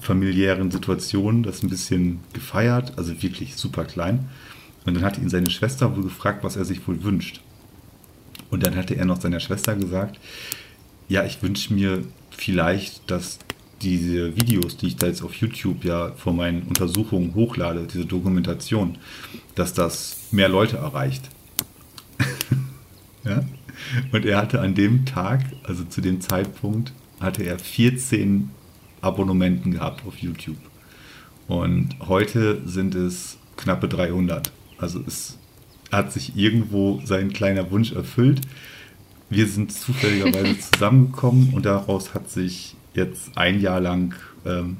familiären 0.00 0.70
Situation 0.70 1.42
das 1.42 1.62
ein 1.62 1.70
bisschen 1.70 2.20
gefeiert, 2.32 2.94
also 2.96 3.22
wirklich 3.22 3.56
super 3.56 3.84
klein. 3.84 4.28
Und 4.84 4.94
dann 4.94 5.04
hat 5.04 5.18
ihn 5.18 5.28
seine 5.28 5.50
Schwester 5.50 5.94
wohl 5.94 6.02
gefragt, 6.02 6.42
was 6.42 6.56
er 6.56 6.64
sich 6.64 6.86
wohl 6.88 7.02
wünscht. 7.02 7.40
Und 8.50 8.66
dann 8.66 8.76
hatte 8.76 8.96
er 8.96 9.04
noch 9.04 9.20
seiner 9.20 9.40
Schwester 9.40 9.76
gesagt, 9.76 10.18
ja, 11.08 11.24
ich 11.24 11.42
wünsche 11.42 11.74
mir 11.74 12.04
vielleicht, 12.30 13.10
dass 13.10 13.38
diese 13.82 14.36
Videos, 14.36 14.76
die 14.76 14.88
ich 14.88 14.96
da 14.96 15.06
jetzt 15.06 15.22
auf 15.22 15.34
YouTube 15.34 15.84
ja 15.84 16.12
vor 16.12 16.32
meinen 16.32 16.62
Untersuchungen 16.62 17.34
hochlade, 17.34 17.86
diese 17.92 18.06
Dokumentation, 18.06 18.98
dass 19.54 19.72
das 19.72 20.28
mehr 20.32 20.48
Leute 20.48 20.76
erreicht. 20.76 21.28
ja? 23.24 23.44
Und 24.12 24.24
er 24.26 24.38
hatte 24.38 24.60
an 24.60 24.74
dem 24.74 25.06
Tag, 25.06 25.44
also 25.64 25.84
zu 25.84 26.00
dem 26.00 26.20
Zeitpunkt, 26.20 26.92
hatte 27.20 27.42
er 27.42 27.58
14 27.58 28.50
Abonnementen 29.00 29.72
gehabt 29.72 30.06
auf 30.06 30.18
YouTube. 30.18 30.58
Und 31.48 31.96
heute 32.00 32.60
sind 32.66 32.94
es 32.94 33.38
knappe 33.56 33.88
300. 33.88 34.52
Also 34.78 35.02
es 35.06 35.38
hat 35.90 36.12
sich 36.12 36.36
irgendwo 36.36 37.00
sein 37.04 37.32
kleiner 37.32 37.70
Wunsch 37.70 37.92
erfüllt. 37.92 38.42
Wir 39.28 39.46
sind 39.46 39.72
zufälligerweise 39.72 40.58
zusammengekommen 40.72 41.52
und 41.54 41.66
daraus 41.66 42.14
hat 42.14 42.30
sich 42.30 42.76
jetzt 42.94 43.36
ein 43.36 43.60
Jahr 43.60 43.80
lang 43.80 44.14
ähm, 44.44 44.78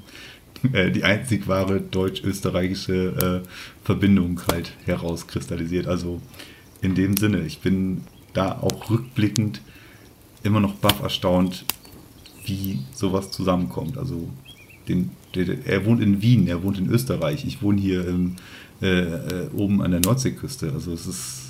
äh, 0.73 0.91
die 0.91 1.05
einzig 1.05 1.49
wahre 1.49 1.81
deutsch-österreichische 1.81 3.43
äh, 3.45 3.49
Verbindung 3.85 4.41
halt 4.51 4.73
herauskristallisiert. 4.85 5.87
Also 5.87 6.21
in 6.83 6.95
dem 6.95 7.17
Sinne, 7.17 7.41
ich 7.41 7.61
bin 7.61 8.03
da 8.33 8.53
auch 8.53 8.91
rückblickend 8.91 9.61
immer 10.43 10.61
noch 10.61 10.75
baff 10.75 11.03
erstaunt, 11.03 11.65
wie 12.45 12.81
sowas 12.95 13.31
zusammenkommt. 13.31 13.99
Also 13.99 14.29
den, 14.89 15.11
der, 15.35 15.67
er 15.67 15.85
wohnt 15.85 16.03
in 16.03 16.23
Wien, 16.23 16.47
er 16.47 16.63
wohnt 16.63 16.79
in 16.79 16.91
Österreich, 16.91 17.45
ich 17.45 17.63
wohne 17.63 17.81
hier 17.81 18.07
im, 18.07 18.37
äh, 18.81 18.87
äh 18.87 19.51
oben 19.55 19.83
an 19.83 19.91
der 19.91 20.01
Nordseeküste. 20.01 20.73
Also 20.73 20.93
es 20.93 21.07
ist 21.07 21.41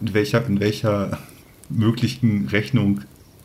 in 0.00 0.14
welcher, 0.14 0.44
in 0.46 0.60
welcher 0.60 1.18
möglichen 1.68 2.48
Rechnung 2.48 3.02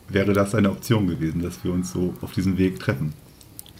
wäre 0.08 0.32
das 0.32 0.54
eine 0.54 0.70
Option 0.70 1.06
gewesen, 1.06 1.42
dass 1.42 1.64
wir 1.64 1.72
uns 1.72 1.92
so 1.92 2.14
auf 2.20 2.32
diesem 2.32 2.58
Weg 2.58 2.78
treffen. 2.80 3.14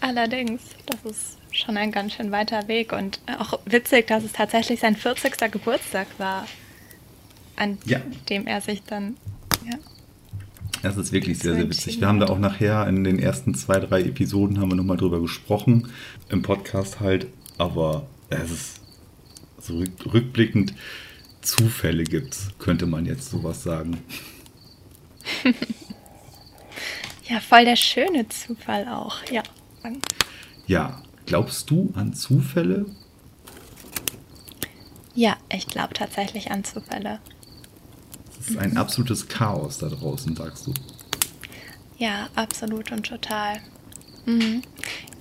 Allerdings, 0.01 0.61
das 0.85 1.11
ist 1.11 1.37
schon 1.51 1.77
ein 1.77 1.91
ganz 1.91 2.13
schön 2.13 2.31
weiter 2.31 2.67
Weg 2.67 2.91
und 2.91 3.19
auch 3.39 3.59
witzig, 3.65 4.07
dass 4.07 4.23
es 4.23 4.33
tatsächlich 4.33 4.79
sein 4.79 4.95
40. 4.95 5.51
Geburtstag 5.51 6.07
war, 6.17 6.45
an 7.55 7.77
ja. 7.85 7.99
dem 8.29 8.47
er 8.47 8.61
sich 8.61 8.83
dann. 8.83 9.15
Ja. 9.65 9.77
Das 10.81 10.97
ist 10.97 11.11
wirklich 11.11 11.39
sehr, 11.39 11.55
sehr 11.55 11.69
witzig. 11.69 11.99
Wir 11.99 12.07
haben 12.07 12.19
da 12.19 12.27
auch 12.27 12.37
nachher 12.37 12.87
in 12.87 13.03
den 13.03 13.17
ersten 13.17 13.55
zwei, 13.55 13.79
drei 13.79 14.01
Episoden 14.01 14.59
haben 14.59 14.69
wir 14.69 14.75
nochmal 14.75 14.97
drüber 14.97 15.19
gesprochen, 15.19 15.89
im 16.29 16.41
Podcast 16.41 16.99
halt, 16.99 17.27
aber 17.57 18.05
es 18.29 18.51
ist 18.51 18.81
so 19.59 19.83
rückblickend 20.05 20.73
Zufälle 21.41 22.03
gibt's, 22.03 22.49
könnte 22.59 22.85
man 22.85 23.05
jetzt 23.05 23.29
sowas 23.29 23.63
sagen. 23.63 23.97
ja, 27.27 27.39
voll 27.39 27.65
der 27.65 27.75
schöne 27.75 28.27
Zufall 28.29 28.87
auch, 28.87 29.17
ja. 29.31 29.43
Ja, 30.67 31.01
glaubst 31.25 31.69
du 31.69 31.91
an 31.95 32.13
Zufälle? 32.13 32.85
Ja, 35.13 35.37
ich 35.49 35.67
glaube 35.67 35.93
tatsächlich 35.93 36.51
an 36.51 36.63
Zufälle. 36.63 37.19
Es 38.39 38.49
ist 38.49 38.57
ein 38.57 38.71
mhm. 38.71 38.77
absolutes 38.77 39.27
Chaos 39.27 39.77
da 39.77 39.87
draußen, 39.87 40.35
sagst 40.35 40.67
du. 40.67 40.73
Ja, 41.97 42.29
absolut 42.35 42.91
und 42.91 43.05
total. 43.05 43.61
Mhm. 44.25 44.61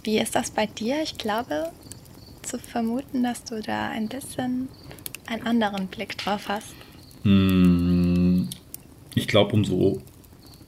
Wie 0.03 0.19
ist 0.19 0.35
das 0.35 0.51
bei 0.51 0.67
dir? 0.67 1.03
Ich 1.03 1.17
glaube 1.17 1.71
zu 2.43 2.59
vermuten, 2.59 3.23
dass 3.23 3.45
du 3.45 3.63
da 3.63 3.89
ein 3.89 4.09
bisschen 4.09 4.69
einen 5.27 5.47
anderen 5.47 5.87
Blick 5.87 6.19
drauf 6.19 6.49
hast. 6.49 6.75
Hm, 7.23 8.49
ich 9.15 9.29
glaube, 9.29 9.55
umso, 9.55 10.03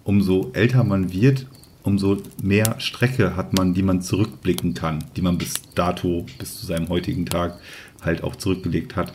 umso 0.07 0.51
älter 0.53 0.85
man 0.85 1.13
wird, 1.13 1.47
umso 1.83 2.19
mehr 2.41 2.77
Strecke 2.79 3.37
hat 3.37 3.53
man, 3.55 3.75
die 3.75 3.83
man 3.83 4.01
zurückblicken 4.01 4.73
kann, 4.73 5.05
die 5.17 5.23
man 5.23 5.37
bis 5.37 5.55
dato, 5.75 6.25
bis 6.39 6.61
zu 6.61 6.67
seinem 6.67 6.89
heutigen 6.89 7.27
Tag 7.27 7.59
halt 8.03 8.23
auch 8.23 8.37
zurückgelegt 8.37 8.95
hat. 8.95 9.13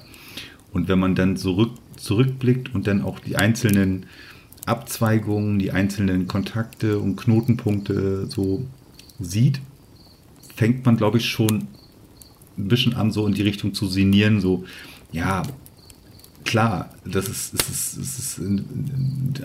Und 0.74 0.90
wenn 0.90 1.00
man 1.00 1.16
dann 1.16 1.38
zurück, 1.38 1.72
zurückblickt 1.96 2.76
und 2.76 2.88
dann 2.88 3.02
auch 3.04 3.20
die 3.20 3.38
einzelnen 3.38 4.06
Abzweigungen, 4.66 5.60
die 5.60 5.72
einzelnen 5.72 6.28
Kontakte 6.28 7.00
und 7.00 7.16
Knotenpunkte 7.16 8.28
so 8.28 8.66
sieht, 9.20 9.62
fängt 10.56 10.86
man, 10.86 10.98
glaube 10.98 11.20
ich, 11.20 11.30
schon 11.30 11.68
ein 12.58 12.68
bisschen 12.68 12.96
an, 12.96 13.12
so 13.12 13.26
in 13.26 13.34
die 13.34 13.44
Richtung 13.44 13.74
zu 13.74 13.88
sinnieren, 13.88 14.42
so, 14.42 14.66
ja, 15.14 15.44
klar, 16.46 16.94
das 17.06 17.28
ist, 17.28 17.54
es 17.54 17.70
ist, 17.70 17.98
es 17.98 18.20
ist 18.20 18.42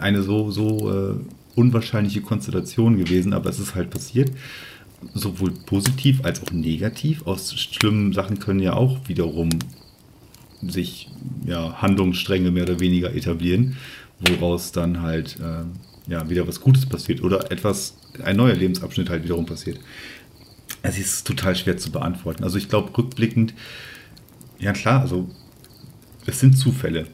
eine 0.00 0.22
so, 0.22 0.50
so 0.50 0.92
äh, 0.92 1.14
unwahrscheinliche 1.54 2.20
Konstellation 2.20 2.98
gewesen, 2.98 3.32
aber 3.32 3.50
es 3.50 3.59
ist 3.59 3.74
halt 3.74 3.90
passiert. 3.90 4.30
Sowohl 5.14 5.50
positiv 5.66 6.24
als 6.24 6.42
auch 6.42 6.52
negativ. 6.52 7.26
Aus 7.26 7.54
schlimmen 7.54 8.12
Sachen 8.12 8.38
können 8.38 8.61
ja 8.61 8.74
auch 8.74 9.09
wiederum 9.09 9.50
sich 10.62 11.11
ja, 11.44 11.80
Handlungsstränge 11.82 12.50
mehr 12.50 12.64
oder 12.64 12.80
weniger 12.80 13.14
etablieren, 13.14 13.76
woraus 14.20 14.72
dann 14.72 15.02
halt 15.02 15.38
äh, 15.40 16.11
ja, 16.11 16.28
wieder 16.30 16.46
was 16.46 16.61
Gutes 16.61 16.87
passiert 16.87 17.22
oder 17.22 17.50
etwas, 17.50 17.96
ein 18.22 18.37
neuer 18.37 18.54
Lebensabschnitt 18.54 19.11
halt 19.11 19.24
wiederum 19.24 19.46
passiert. 19.46 19.78
Es 20.82 20.98
ist 20.98 21.26
total 21.26 21.56
schwer 21.56 21.76
zu 21.76 21.90
beantworten. 21.90 22.44
Also 22.44 22.59
ich 22.59 22.68
glaube, 22.68 22.96
rückblickend, 22.96 23.54
ja 24.59 24.72
klar, 24.72 25.00
also 25.00 25.28
es 26.26 26.40
sind 26.40 26.54
Zufälle. 26.54 27.06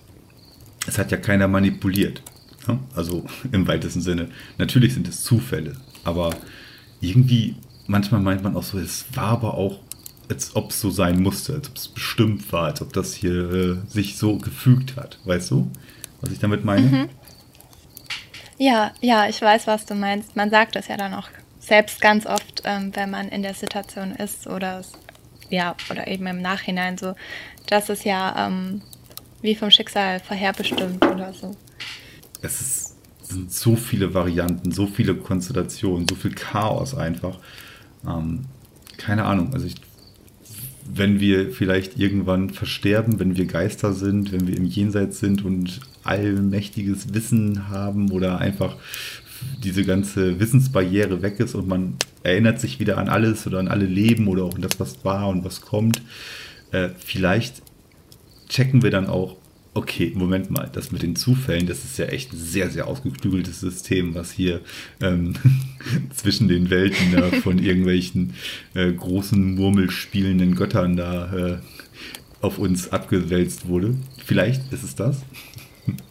Es 0.86 0.98
hat 0.98 1.10
ja 1.10 1.16
keiner 1.16 1.48
manipuliert. 1.48 2.22
Ne? 2.66 2.78
Also 2.94 3.24
im 3.52 3.66
weitesten 3.66 4.00
Sinne. 4.00 4.28
Natürlich 4.58 4.94
sind 4.94 5.08
es 5.08 5.22
Zufälle, 5.22 5.74
aber 6.04 6.34
irgendwie, 7.00 7.56
manchmal 7.86 8.20
meint 8.20 8.42
man 8.42 8.56
auch 8.56 8.62
so, 8.62 8.78
es 8.78 9.06
war 9.14 9.28
aber 9.28 9.54
auch, 9.54 9.80
als 10.28 10.54
ob 10.56 10.70
es 10.70 10.80
so 10.80 10.90
sein 10.90 11.20
musste, 11.20 11.54
als 11.54 11.68
ob 11.68 11.76
es 11.76 11.88
bestimmt 11.88 12.52
war, 12.52 12.66
als 12.66 12.80
ob 12.80 12.92
das 12.92 13.12
hier 13.12 13.52
äh, 13.52 13.76
sich 13.88 14.16
so 14.16 14.38
gefügt 14.38 14.96
hat. 14.96 15.18
Weißt 15.24 15.50
du, 15.50 15.70
was 16.20 16.30
ich 16.30 16.38
damit 16.38 16.64
meine? 16.64 16.86
Mhm. 16.86 17.08
Ja, 18.56 18.92
ja, 19.00 19.28
ich 19.28 19.42
weiß, 19.42 19.66
was 19.66 19.86
du 19.86 19.94
meinst. 19.94 20.36
Man 20.36 20.50
sagt 20.50 20.76
das 20.76 20.88
ja 20.88 20.96
dann 20.96 21.14
auch 21.14 21.28
selbst 21.58 22.00
ganz 22.00 22.26
oft, 22.26 22.62
ähm, 22.64 22.94
wenn 22.94 23.10
man 23.10 23.28
in 23.28 23.42
der 23.42 23.54
Situation 23.54 24.12
ist 24.12 24.46
oder 24.46 24.82
ja, 25.50 25.74
oder 25.90 26.06
eben 26.06 26.26
im 26.26 26.40
Nachhinein 26.40 26.96
so, 26.96 27.14
dass 27.66 27.88
es 27.88 28.04
ja 28.04 28.46
ähm, 28.46 28.80
wie 29.42 29.54
vom 29.54 29.70
Schicksal 29.70 30.20
vorherbestimmt 30.20 31.04
oder 31.04 31.32
so. 31.34 31.56
Es 32.40 32.60
ist, 32.60 32.96
sind 33.22 33.52
so 33.52 33.76
viele 33.76 34.14
Varianten, 34.14 34.72
so 34.72 34.86
viele 34.86 35.14
Konstellationen, 35.14 36.06
so 36.08 36.14
viel 36.14 36.32
Chaos 36.32 36.94
einfach. 36.94 37.38
Ähm, 38.06 38.46
keine 38.96 39.24
Ahnung, 39.24 39.52
also 39.52 39.66
ich, 39.66 39.74
wenn 40.92 41.20
wir 41.20 41.50
vielleicht 41.50 41.98
irgendwann 41.98 42.50
versterben, 42.50 43.18
wenn 43.18 43.36
wir 43.36 43.46
Geister 43.46 43.92
sind, 43.92 44.32
wenn 44.32 44.46
wir 44.46 44.56
im 44.56 44.66
Jenseits 44.66 45.20
sind 45.20 45.44
und 45.44 45.80
allmächtiges 46.04 47.14
Wissen 47.14 47.68
haben 47.68 48.10
oder 48.10 48.38
einfach 48.38 48.76
diese 49.62 49.84
ganze 49.84 50.38
Wissensbarriere 50.38 51.22
weg 51.22 51.40
ist 51.40 51.54
und 51.54 51.66
man 51.66 51.94
erinnert 52.22 52.60
sich 52.60 52.78
wieder 52.78 52.98
an 52.98 53.08
alles 53.08 53.46
oder 53.46 53.58
an 53.58 53.68
alle 53.68 53.86
Leben 53.86 54.28
oder 54.28 54.44
auch 54.44 54.54
an 54.54 54.62
das, 54.62 54.78
was 54.78 55.04
war 55.04 55.28
und 55.28 55.44
was 55.44 55.60
kommt, 55.60 56.02
äh, 56.70 56.90
vielleicht 56.98 57.62
checken 58.52 58.82
wir 58.82 58.90
dann 58.90 59.06
auch, 59.06 59.36
okay, 59.74 60.12
Moment 60.14 60.50
mal, 60.50 60.68
das 60.70 60.92
mit 60.92 61.02
den 61.02 61.16
Zufällen, 61.16 61.66
das 61.66 61.84
ist 61.84 61.98
ja 61.98 62.04
echt 62.06 62.32
ein 62.32 62.38
sehr, 62.38 62.70
sehr 62.70 62.86
ausgeklügeltes 62.86 63.60
System, 63.60 64.14
was 64.14 64.30
hier 64.30 64.60
ähm, 65.00 65.32
zwischen 66.14 66.48
den 66.48 66.68
Welten 66.68 67.12
da 67.12 67.30
von 67.40 67.58
irgendwelchen 67.58 68.34
äh, 68.74 68.92
großen 68.92 69.54
Murmelspielenden 69.54 70.54
Göttern 70.54 70.96
da 70.96 71.32
äh, 71.32 71.58
auf 72.42 72.58
uns 72.58 72.92
abgewälzt 72.92 73.66
wurde. 73.66 73.96
Vielleicht 74.22 74.70
ist 74.72 74.82
es 74.82 74.94
das. 74.94 75.22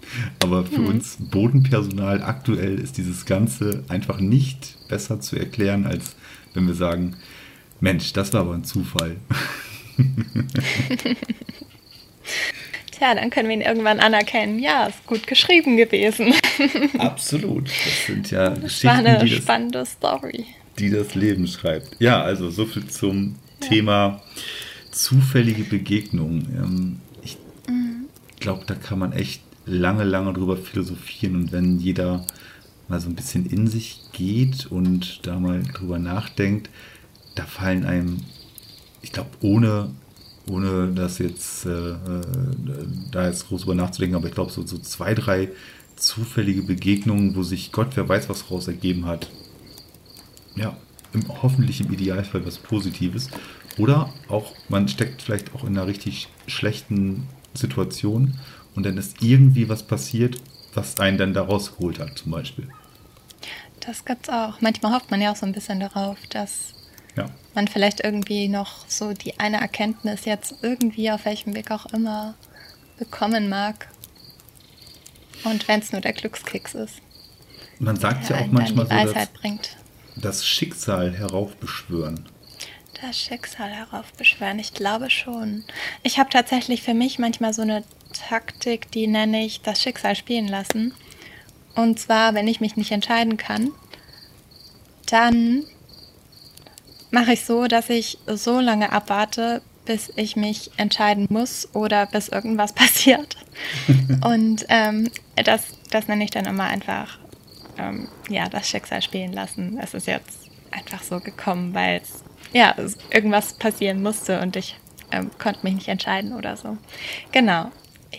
Aber 0.41 0.65
für 0.65 0.81
mhm. 0.81 0.87
uns 0.87 1.17
Bodenpersonal 1.19 2.23
aktuell 2.23 2.79
ist 2.79 2.97
dieses 2.97 3.25
Ganze 3.25 3.83
einfach 3.87 4.19
nicht 4.19 4.77
besser 4.89 5.21
zu 5.21 5.37
erklären, 5.37 5.85
als 5.85 6.15
wenn 6.53 6.65
wir 6.65 6.73
sagen, 6.73 7.15
Mensch, 7.79 8.11
das 8.13 8.33
war 8.33 8.41
aber 8.41 8.53
ein 8.53 8.63
Zufall. 8.63 9.15
Tja, 12.91 13.15
dann 13.15 13.29
können 13.29 13.49
wir 13.49 13.55
ihn 13.55 13.61
irgendwann 13.61 13.99
anerkennen. 13.99 14.59
Ja, 14.59 14.85
ist 14.85 15.05
gut 15.07 15.25
geschrieben 15.25 15.77
gewesen. 15.77 16.33
Absolut. 16.99 17.67
Das 17.67 18.05
sind 18.05 18.31
ja 18.31 18.49
das 18.49 18.61
Geschichten, 18.61 18.87
war 18.87 18.95
eine 18.95 19.25
die 19.25 19.31
spannende 19.31 19.79
das, 19.79 19.93
Story. 19.93 20.45
Die 20.77 20.89
das 20.89 21.15
Leben 21.15 21.47
schreibt. 21.47 21.95
Ja, 21.99 22.21
also 22.21 22.49
so 22.49 22.65
viel 22.65 22.87
zum 22.87 23.35
ja. 23.61 23.67
Thema 23.67 24.21
zufällige 24.91 25.63
Begegnungen. 25.63 26.47
Ähm, 26.55 26.99
ich 27.23 27.37
mhm. 27.67 28.05
glaube, 28.39 28.65
da 28.67 28.75
kann 28.75 28.99
man 28.99 29.13
echt 29.13 29.41
lange, 29.65 30.03
lange 30.03 30.33
drüber 30.33 30.57
philosophieren 30.57 31.35
und 31.35 31.51
wenn 31.51 31.79
jeder 31.79 32.25
mal 32.87 32.99
so 32.99 33.09
ein 33.09 33.15
bisschen 33.15 33.45
in 33.45 33.67
sich 33.67 33.99
geht 34.11 34.67
und 34.67 35.25
da 35.25 35.39
mal 35.39 35.63
drüber 35.63 35.97
nachdenkt, 35.97 36.69
da 37.35 37.45
fallen 37.45 37.85
einem, 37.85 38.17
ich 39.01 39.11
glaube, 39.11 39.29
ohne 39.41 39.91
ohne 40.49 40.91
das 40.93 41.19
jetzt 41.19 41.65
äh, 41.65 41.91
äh, 41.91 41.95
da 43.11 43.27
jetzt 43.27 43.47
groß 43.47 43.61
drüber 43.61 43.75
nachzudenken, 43.75 44.15
aber 44.15 44.27
ich 44.27 44.33
glaube, 44.33 44.51
so, 44.51 44.65
so 44.65 44.77
zwei, 44.77 45.13
drei 45.13 45.49
zufällige 45.95 46.63
Begegnungen, 46.63 47.35
wo 47.35 47.43
sich 47.43 47.71
Gott, 47.71 47.95
wer 47.95 48.09
weiß, 48.09 48.29
was 48.29 48.49
raus 48.49 48.67
ergeben 48.67 49.05
hat. 49.05 49.29
Ja, 50.55 50.75
im, 51.13 51.27
hoffentlich 51.41 51.81
im 51.81 51.91
Idealfall 51.93 52.45
was 52.45 52.57
Positives. 52.57 53.29
Oder 53.77 54.13
auch, 54.27 54.53
man 54.69 54.87
steckt 54.87 55.21
vielleicht 55.21 55.53
auch 55.55 55.63
in 55.63 55.77
einer 55.77 55.87
richtig 55.87 56.27
schlechten 56.47 57.27
Situation 57.53 58.33
und 58.75 58.85
dann 58.85 58.97
ist 58.97 59.21
irgendwie 59.21 59.69
was 59.69 59.83
passiert, 59.83 60.41
was 60.73 60.99
einen 60.99 61.17
dann 61.17 61.33
da 61.33 61.43
rausgeholt 61.43 61.99
hat, 61.99 62.17
zum 62.17 62.31
Beispiel. 62.31 62.67
Das 63.81 64.05
gibt's 64.05 64.29
auch. 64.29 64.61
Manchmal 64.61 64.93
hofft 64.93 65.11
man 65.11 65.21
ja 65.21 65.31
auch 65.31 65.35
so 65.35 65.45
ein 65.45 65.53
bisschen 65.53 65.79
darauf, 65.79 66.17
dass 66.29 66.73
ja. 67.15 67.29
man 67.55 67.67
vielleicht 67.67 68.03
irgendwie 68.03 68.47
noch 68.47 68.87
so 68.87 69.13
die 69.13 69.39
eine 69.39 69.59
Erkenntnis 69.61 70.25
jetzt 70.25 70.55
irgendwie 70.61 71.11
auf 71.11 71.25
welchem 71.25 71.55
Weg 71.55 71.71
auch 71.71 71.87
immer 71.87 72.35
bekommen 72.97 73.49
mag. 73.49 73.89
Und 75.43 75.67
wenn 75.67 75.79
es 75.79 75.91
nur 75.91 76.01
der 76.01 76.13
Glückskeks 76.13 76.75
ist. 76.75 76.95
Man 77.79 77.95
sagt 77.95 78.29
ja 78.29 78.39
auch 78.39 78.47
manchmal 78.47 78.85
so, 78.85 79.13
dass 79.13 79.29
das 80.15 80.45
Schicksal 80.45 81.13
heraufbeschwören. 81.13 82.27
Das 83.01 83.17
Schicksal 83.17 83.71
heraufbeschwören, 83.71 84.59
ich 84.59 84.73
glaube 84.73 85.09
schon. 85.09 85.63
Ich 86.03 86.19
habe 86.19 86.29
tatsächlich 86.29 86.83
für 86.83 86.93
mich 86.93 87.17
manchmal 87.17 87.53
so 87.53 87.63
eine 87.63 87.83
Taktik, 88.13 88.91
die 88.91 89.07
nenne 89.07 89.43
ich 89.43 89.61
das 89.61 89.81
Schicksal 89.81 90.15
spielen 90.15 90.47
lassen. 90.47 90.93
Und 91.75 91.99
zwar, 91.99 92.35
wenn 92.35 92.47
ich 92.47 92.59
mich 92.61 92.75
nicht 92.75 92.91
entscheiden 92.91 93.37
kann, 93.37 93.71
dann 95.07 95.63
mache 97.11 97.33
ich 97.33 97.45
so, 97.45 97.67
dass 97.67 97.89
ich 97.89 98.17
so 98.27 98.59
lange 98.59 98.91
abwarte, 98.91 99.61
bis 99.85 100.11
ich 100.15 100.35
mich 100.35 100.71
entscheiden 100.77 101.27
muss 101.29 101.67
oder 101.73 102.05
bis 102.05 102.29
irgendwas 102.29 102.73
passiert. 102.73 103.37
Und 104.23 104.65
ähm, 104.69 105.09
das, 105.35 105.63
das 105.89 106.07
nenne 106.07 106.23
ich 106.23 106.31
dann 106.31 106.45
immer 106.45 106.65
einfach, 106.65 107.19
ähm, 107.77 108.07
ja, 108.29 108.49
das 108.49 108.69
Schicksal 108.69 109.01
spielen 109.01 109.33
lassen. 109.33 109.79
Es 109.81 109.93
ist 109.93 110.07
jetzt 110.07 110.49
einfach 110.71 111.03
so 111.03 111.19
gekommen, 111.19 111.73
weil 111.73 112.01
es 112.01 112.23
ja 112.53 112.75
irgendwas 113.11 113.53
passieren 113.53 114.01
musste 114.01 114.41
und 114.41 114.55
ich 114.55 114.77
ähm, 115.11 115.31
konnte 115.37 115.59
mich 115.63 115.75
nicht 115.75 115.87
entscheiden 115.87 116.33
oder 116.33 116.55
so. 116.55 116.77
Genau, 117.31 117.71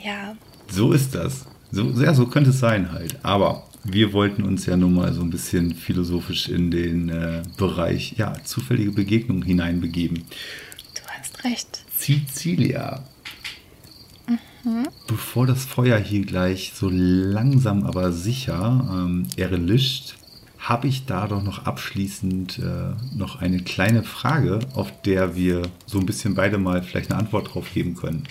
ja. 0.02 0.36
So 0.68 0.92
ist 0.92 1.14
das. 1.14 1.46
So, 1.72 1.84
ja, 2.02 2.12
so 2.12 2.26
könnte 2.26 2.50
es 2.50 2.58
sein 2.58 2.92
halt. 2.92 3.16
Aber 3.22 3.66
wir 3.82 4.12
wollten 4.12 4.44
uns 4.44 4.66
ja 4.66 4.76
nun 4.76 4.94
mal 4.94 5.12
so 5.12 5.22
ein 5.22 5.30
bisschen 5.30 5.74
philosophisch 5.74 6.48
in 6.48 6.70
den 6.70 7.08
äh, 7.08 7.42
Bereich 7.56 8.14
ja, 8.18 8.34
zufällige 8.44 8.92
Begegnungen 8.92 9.42
hineinbegeben. 9.42 10.18
Du 10.94 11.00
hast 11.18 11.42
recht. 11.44 11.82
Cecilia. 11.98 13.02
Mhm. 14.64 14.86
Bevor 15.08 15.46
das 15.46 15.64
Feuer 15.64 15.98
hier 15.98 16.24
gleich 16.24 16.72
so 16.74 16.88
langsam 16.90 17.84
aber 17.84 18.12
sicher 18.12 18.88
ähm, 18.92 19.26
erlischt, 19.36 20.14
habe 20.58 20.86
ich 20.86 21.06
da 21.06 21.26
doch 21.26 21.42
noch 21.42 21.66
abschließend 21.66 22.60
äh, 22.60 23.16
noch 23.16 23.40
eine 23.40 23.60
kleine 23.60 24.04
Frage, 24.04 24.60
auf 24.74 25.02
der 25.02 25.34
wir 25.34 25.62
so 25.86 25.98
ein 25.98 26.06
bisschen 26.06 26.34
beide 26.34 26.58
mal 26.58 26.82
vielleicht 26.82 27.10
eine 27.10 27.18
Antwort 27.18 27.52
drauf 27.52 27.66
geben 27.74 27.96
können. 27.96 28.24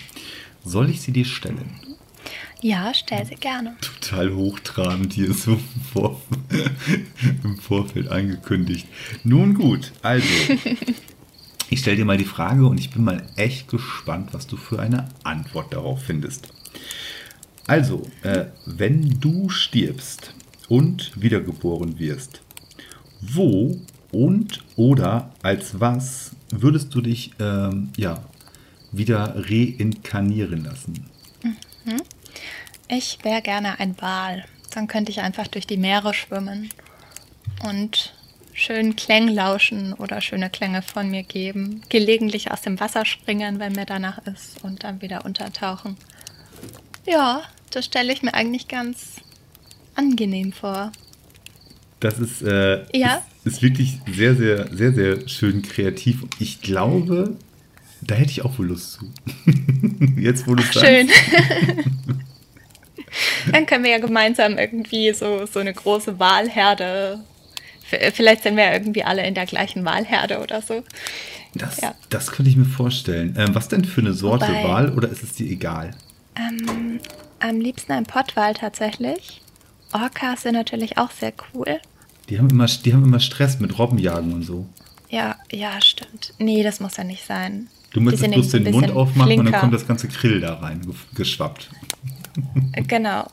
Soll 0.64 0.88
ich 0.88 1.02
sie 1.02 1.12
dir 1.12 1.26
stellen? 1.26 1.91
Ja, 2.62 2.94
stell 2.94 3.26
sie 3.26 3.34
gerne. 3.34 3.76
Total 3.80 4.32
hochtrabend 4.32 5.12
hier 5.12 5.34
so 5.34 5.58
vor, 5.92 6.20
im 7.42 7.58
Vorfeld 7.58 8.08
angekündigt. 8.08 8.86
Nun 9.24 9.54
gut, 9.54 9.92
also. 10.02 10.26
Ich 11.70 11.80
stelle 11.80 11.96
dir 11.96 12.04
mal 12.04 12.18
die 12.18 12.26
Frage 12.26 12.66
und 12.66 12.78
ich 12.78 12.90
bin 12.90 13.02
mal 13.02 13.26
echt 13.36 13.66
gespannt, 13.66 14.34
was 14.34 14.46
du 14.46 14.58
für 14.58 14.78
eine 14.78 15.08
Antwort 15.24 15.72
darauf 15.72 16.02
findest. 16.02 16.48
Also, 17.66 18.02
äh, 18.22 18.44
wenn 18.66 19.18
du 19.20 19.48
stirbst 19.48 20.34
und 20.68 21.12
wiedergeboren 21.16 21.98
wirst, 21.98 22.42
wo 23.22 23.80
und 24.10 24.62
oder 24.76 25.32
als 25.42 25.80
was 25.80 26.32
würdest 26.50 26.94
du 26.94 27.00
dich 27.00 27.30
ähm, 27.40 27.88
ja, 27.96 28.22
wieder 28.90 29.34
reinkarnieren 29.48 30.64
lassen? 30.64 31.06
Mhm. 31.42 32.02
Ich 32.94 33.20
wäre 33.22 33.40
gerne 33.40 33.80
ein 33.80 33.96
Wal. 34.02 34.44
Dann 34.74 34.86
könnte 34.86 35.10
ich 35.10 35.20
einfach 35.20 35.46
durch 35.46 35.66
die 35.66 35.78
Meere 35.78 36.12
schwimmen 36.12 36.68
und 37.66 38.12
schön 38.52 38.96
Klängen 38.96 39.34
lauschen 39.34 39.94
oder 39.94 40.20
schöne 40.20 40.50
Klänge 40.50 40.82
von 40.82 41.10
mir 41.10 41.22
geben. 41.22 41.80
Gelegentlich 41.88 42.50
aus 42.50 42.60
dem 42.60 42.78
Wasser 42.80 43.06
springen, 43.06 43.58
wenn 43.58 43.72
mir 43.72 43.86
danach 43.86 44.18
ist 44.26 44.62
und 44.62 44.84
dann 44.84 45.00
wieder 45.00 45.24
untertauchen. 45.24 45.96
Ja, 47.06 47.44
das 47.70 47.86
stelle 47.86 48.12
ich 48.12 48.22
mir 48.22 48.34
eigentlich 48.34 48.68
ganz 48.68 49.22
angenehm 49.94 50.52
vor. 50.52 50.92
Das 52.00 52.18
ist, 52.18 52.42
äh, 52.42 52.84
ja? 52.94 53.22
ist, 53.42 53.54
ist, 53.54 53.62
wirklich 53.62 54.00
sehr, 54.14 54.34
sehr, 54.36 54.68
sehr, 54.68 54.92
sehr 54.92 55.28
schön 55.30 55.62
kreativ. 55.62 56.24
Ich 56.40 56.60
glaube, 56.60 57.38
da 58.02 58.16
hätte 58.16 58.32
ich 58.32 58.44
auch 58.44 58.58
wohl 58.58 58.66
Lust 58.66 58.92
zu. 58.92 59.10
Jetzt, 60.20 60.46
wo 60.46 60.54
du 60.54 60.62
es 60.62 60.74
Schön. 60.74 61.08
Dann 63.50 63.66
können 63.66 63.84
wir 63.84 63.90
ja 63.92 63.98
gemeinsam 63.98 64.58
irgendwie 64.58 65.12
so, 65.12 65.46
so 65.46 65.60
eine 65.60 65.72
große 65.72 66.18
Wahlherde. 66.18 67.20
Vielleicht 68.14 68.42
sind 68.42 68.56
wir 68.56 68.64
ja 68.64 68.72
irgendwie 68.72 69.04
alle 69.04 69.26
in 69.26 69.34
der 69.34 69.46
gleichen 69.46 69.84
Wahlherde 69.84 70.40
oder 70.40 70.62
so. 70.62 70.82
Das, 71.54 71.80
ja. 71.80 71.94
das 72.08 72.30
könnte 72.30 72.50
ich 72.50 72.56
mir 72.56 72.64
vorstellen. 72.64 73.34
Ähm, 73.38 73.54
was 73.54 73.68
denn 73.68 73.84
für 73.84 74.00
eine 74.00 74.14
Sorte 74.14 74.48
Wobei, 74.48 74.64
Wahl 74.64 74.92
oder 74.96 75.08
ist 75.08 75.22
es 75.22 75.34
dir 75.34 75.50
egal? 75.50 75.90
Ähm, 76.36 77.00
am 77.40 77.60
liebsten 77.60 77.92
ein 77.92 78.04
Pottwal 78.04 78.54
tatsächlich. 78.54 79.42
Orcas 79.92 80.42
sind 80.42 80.54
natürlich 80.54 80.96
auch 80.96 81.10
sehr 81.10 81.32
cool. 81.52 81.80
Die 82.28 82.38
haben 82.38 82.48
immer, 82.48 82.66
die 82.66 82.92
haben 82.94 83.04
immer 83.04 83.20
Stress 83.20 83.60
mit 83.60 83.78
Robbenjagen 83.78 84.32
und 84.32 84.42
so. 84.42 84.66
Ja, 85.10 85.36
ja, 85.50 85.78
stimmt. 85.82 86.32
Nee, 86.38 86.62
das 86.62 86.80
muss 86.80 86.96
ja 86.96 87.04
nicht 87.04 87.26
sein. 87.26 87.68
Du 87.92 88.00
möchtest 88.00 88.30
bloß 88.30 88.50
den 88.52 88.70
Mund 88.70 88.90
aufmachen 88.90 89.26
flinker. 89.26 89.44
und 89.44 89.52
dann 89.52 89.60
kommt 89.60 89.74
das 89.74 89.86
ganze 89.86 90.08
Grill 90.08 90.40
da 90.40 90.54
rein 90.54 90.80
geschwappt. 91.14 91.68
Genau, 92.88 93.26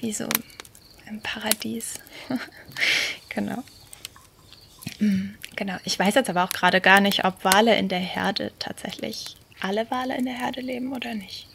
wie 0.00 0.12
so 0.12 0.28
im 1.08 1.20
Paradies. 1.20 1.94
genau. 3.28 3.62
Mm, 5.00 5.34
genau. 5.56 5.76
Ich 5.84 5.98
weiß 5.98 6.14
jetzt 6.14 6.30
aber 6.30 6.44
auch 6.44 6.52
gerade 6.52 6.80
gar 6.80 7.00
nicht, 7.00 7.24
ob 7.24 7.44
Wale 7.44 7.76
in 7.78 7.88
der 7.88 7.98
Herde 7.98 8.52
tatsächlich 8.58 9.36
alle 9.60 9.90
Wale 9.90 10.16
in 10.16 10.24
der 10.24 10.34
Herde 10.34 10.60
leben 10.60 10.92
oder 10.92 11.14
nicht. 11.14 11.48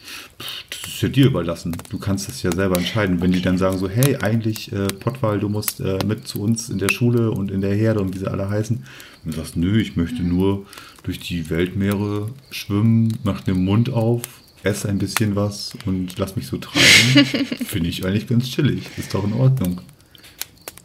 Das 0.68 0.92
ist 0.92 1.02
ja 1.02 1.08
dir 1.08 1.26
überlassen. 1.26 1.76
Du 1.88 1.98
kannst 1.98 2.28
das 2.28 2.42
ja 2.42 2.52
selber 2.52 2.76
entscheiden. 2.76 3.20
Wenn 3.20 3.30
okay. 3.30 3.38
die 3.38 3.42
dann 3.42 3.56
sagen 3.56 3.78
so, 3.78 3.88
hey, 3.88 4.16
eigentlich 4.16 4.72
äh, 4.72 4.88
Pottwal, 4.88 5.40
du 5.40 5.48
musst 5.48 5.80
äh, 5.80 5.98
mit 6.04 6.28
zu 6.28 6.42
uns 6.42 6.68
in 6.68 6.78
der 6.78 6.90
Schule 6.90 7.30
und 7.30 7.50
in 7.50 7.62
der 7.62 7.74
Herde 7.74 8.00
und 8.00 8.14
wie 8.14 8.18
sie 8.18 8.30
alle 8.30 8.50
heißen. 8.50 8.84
Und 9.24 9.34
du 9.34 9.36
sagst, 9.36 9.56
nö, 9.56 9.80
ich 9.80 9.96
möchte 9.96 10.22
mhm. 10.22 10.28
nur 10.28 10.66
durch 11.02 11.18
die 11.18 11.48
Weltmeere 11.48 12.30
schwimmen, 12.50 13.16
mach 13.24 13.40
den 13.40 13.64
Mund 13.64 13.90
auf 13.90 14.22
esse 14.64 14.88
ein 14.88 14.98
bisschen 14.98 15.36
was 15.36 15.76
und 15.84 16.18
lass 16.18 16.36
mich 16.36 16.46
so 16.46 16.56
treiben, 16.56 17.26
finde 17.66 17.88
ich 17.88 18.04
eigentlich 18.04 18.26
ganz 18.26 18.50
chillig. 18.50 18.86
Ist 18.96 19.14
doch 19.14 19.24
in 19.24 19.34
Ordnung. 19.34 19.80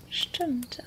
Stimmt. 0.10 0.82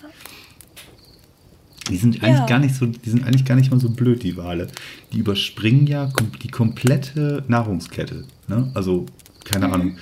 Die 1.90 1.96
sind 1.96 2.22
eigentlich 2.22 2.38
ja. 2.38 2.46
gar 2.46 2.58
nicht 2.60 2.74
so, 2.74 2.86
die 2.86 3.10
sind 3.10 3.24
eigentlich 3.24 3.44
gar 3.44 3.56
nicht 3.56 3.70
mal 3.70 3.80
so 3.80 3.90
blöd, 3.90 4.22
die 4.22 4.36
Wale. 4.36 4.68
Die 5.12 5.18
überspringen 5.18 5.86
ja 5.86 6.12
die 6.42 6.48
komplette 6.48 7.44
Nahrungskette. 7.48 8.24
Ne? 8.46 8.70
Also, 8.74 9.06
keine 9.44 9.68
mhm. 9.68 9.74
Ahnung, 9.74 9.96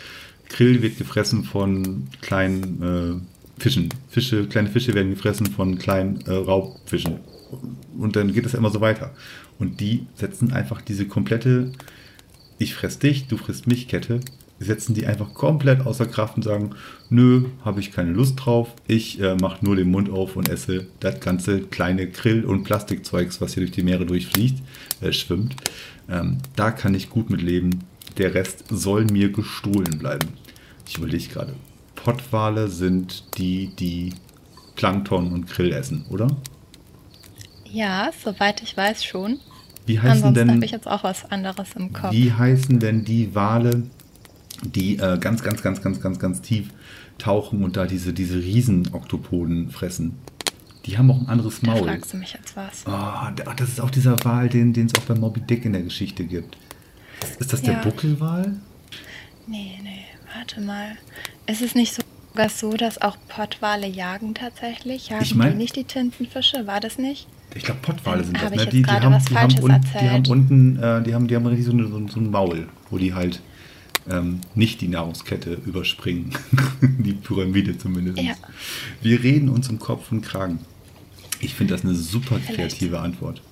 Krill 0.49 0.83
wird 0.83 0.99
gefressen 0.99 1.45
von 1.45 2.09
kleinen 2.21 2.83
äh, 2.83 3.61
Fischen. 3.61 3.89
Fische, 4.09 4.47
kleine 4.47 4.69
Fische 4.69 4.95
werden 4.95 5.11
gefressen 5.11 5.47
von 5.47 5.79
kleinen 5.79 6.21
äh, 6.23 6.33
Raubfischen. 6.33 7.21
Und 7.99 8.17
dann 8.17 8.33
geht 8.33 8.47
es 8.47 8.55
immer 8.55 8.71
so 8.71 8.81
weiter. 8.81 9.15
Und 9.59 9.81
die 9.81 10.07
setzen 10.15 10.53
einfach 10.53 10.81
diese 10.83 11.07
komplette 11.07 11.73
ich 12.61 12.75
fress 12.75 12.99
dich, 12.99 13.27
du 13.27 13.39
frisst 13.39 13.67
mich 13.67 13.89
Kette, 13.89 14.21
setzen 14.59 14.95
die 14.95 15.07
einfach 15.07 15.33
komplett 15.33 15.87
außer 15.87 16.05
Kraft 16.05 16.37
und 16.37 16.43
sagen, 16.43 16.73
nö, 17.09 17.47
habe 17.65 17.81
ich 17.81 17.91
keine 17.91 18.13
Lust 18.13 18.35
drauf, 18.37 18.75
ich 18.87 19.19
äh, 19.19 19.35
mache 19.35 19.65
nur 19.65 19.77
den 19.77 19.91
Mund 19.91 20.11
auf 20.11 20.37
und 20.37 20.49
esse 20.51 20.87
das 21.01 21.21
ganze 21.21 21.63
kleine 21.63 22.07
Grill- 22.07 22.45
und 22.45 22.65
Plastikzeugs, 22.65 23.41
was 23.41 23.55
hier 23.55 23.63
durch 23.63 23.73
die 23.73 23.83
Meere 23.83 24.05
durchfliegt, 24.05 24.63
äh, 25.01 25.13
schwimmt. 25.13 25.57
Ähm, 26.11 26.37
da 26.55 26.71
kann 26.71 26.95
ich 26.95 27.09
gut 27.09 27.31
mit 27.31 27.41
leben. 27.41 27.85
Der 28.19 28.35
Rest 28.35 28.65
soll 28.69 29.07
mir 29.07 29.33
gestohlen 29.33 29.99
bleiben. 29.99 30.29
Ich 30.87 30.99
überlege 30.99 31.29
gerade, 31.29 31.55
Pottwale 31.95 32.69
sind 32.69 33.39
die, 33.39 33.69
die 33.69 34.13
Plankton 34.77 35.33
und 35.33 35.47
Grill 35.47 35.73
essen, 35.73 36.05
oder? 36.11 36.29
Ja, 37.65 38.11
soweit 38.23 38.63
ich 38.63 38.77
weiß 38.77 39.03
schon. 39.03 39.39
Wie 39.91 39.99
heißen 39.99 40.13
Ansonsten 40.13 40.35
denn? 40.35 40.51
habe 40.55 40.65
ich 40.65 40.71
jetzt 40.71 40.87
auch 40.87 41.03
was 41.03 41.29
anderes 41.33 41.71
im 41.75 41.93
Kopf. 41.93 42.13
Wie 42.13 42.33
heißen 42.33 42.79
denn 42.79 43.05
die 43.05 43.35
Wale, 43.35 43.83
die 44.63 44.99
äh, 44.99 45.19
ganz, 45.19 45.43
ganz, 45.43 45.63
ganz, 45.63 45.83
ganz, 45.83 46.01
ganz, 46.01 46.21
ganz 46.21 46.41
tief 46.43 46.69
tauchen 47.19 47.65
und 47.65 47.77
da 47.77 47.87
diese, 47.87 48.13
diese 48.13 48.39
Riesen-Oktopoden 48.39 49.71
fressen? 49.71 50.17
Die 50.87 50.97
haben 50.97 51.11
auch 51.11 51.21
ein 51.21 51.29
anderes 51.29 51.63
Maul. 51.63 51.81
Da 51.81 51.93
fragst 51.93 52.13
du 52.13 52.19
mich 52.19 52.35
jetzt 52.35 52.57
was. 52.57 52.85
Oh, 52.87 53.53
das 53.57 53.69
ist 53.69 53.81
auch 53.81 53.91
dieser 53.91 54.17
Wal, 54.25 54.49
den, 54.49 54.73
es 54.73 54.95
auch 54.95 55.07
bei 55.07 55.17
Moby 55.17 55.41
Dick 55.41 55.65
in 55.65 55.73
der 55.73 55.83
Geschichte 55.83 56.25
gibt. 56.25 56.57
Ist 57.41 57.53
das 57.53 57.61
der 57.61 57.75
ja. 57.75 57.81
Buckelwal? 57.81 58.53
Nee, 59.49 59.73
nee, 59.83 60.05
warte 60.37 60.61
mal. 60.61 60.93
Ist 61.49 61.63
es 61.63 61.75
nicht 61.75 62.01
sogar 62.33 62.49
so, 62.49 62.75
dass 62.75 63.03
auch 63.03 63.17
Pottwale 63.27 63.89
jagen 63.89 64.35
tatsächlich? 64.35 65.09
Jagen 65.09 65.25
ich 65.25 65.35
mein, 65.35 65.51
die 65.51 65.59
nicht 65.59 65.75
die 65.75 65.85
Tintenfische? 65.85 66.69
War 66.69 66.79
das 66.79 66.97
nicht? 66.97 67.27
Ich 67.55 67.65
glaube, 67.65 67.81
Pottwale 67.83 68.25
sind 68.25 68.41
das, 68.41 68.51
ne? 68.51 68.67
Die, 68.67 68.83
die, 68.83 68.91
haben, 68.91 69.25
die, 69.25 69.37
haben 69.37 69.59
un, 69.59 69.81
die, 70.01 70.09
haben, 70.09 70.27
unten, 70.27 70.83
äh, 70.83 71.03
die 71.03 71.15
haben, 71.15 71.27
die 71.27 71.35
haben 71.35 71.47
richtig 71.47 71.67
so, 71.67 71.73
eine, 71.73 71.87
so, 71.89 72.07
so, 72.09 72.21
ein 72.21 72.31
Maul, 72.31 72.69
wo 72.91 72.99
die 72.99 73.13
halt 73.13 73.41
ähm, 74.09 74.41
nicht 74.55 74.81
die 74.81 74.89
Nahrungskette 74.89 75.55
überspringen. 75.67 76.33
die 76.81 77.13
Pyramide 77.13 77.77
zumindest. 77.77 78.21
Ja. 78.21 78.35
Wir 79.03 79.23
reden 79.23 79.49
uns 79.49 79.69
im 79.69 79.79
Kopf 79.79 80.13
und 80.13 80.23
Kragen. 80.23 80.61
Ich 81.41 81.55
finde 81.55 81.75
das 81.75 81.85
eine 81.85 81.95
super 81.95 82.39
kreative 82.39 82.91
Vielleicht. 82.91 83.05
Antwort. 83.05 83.43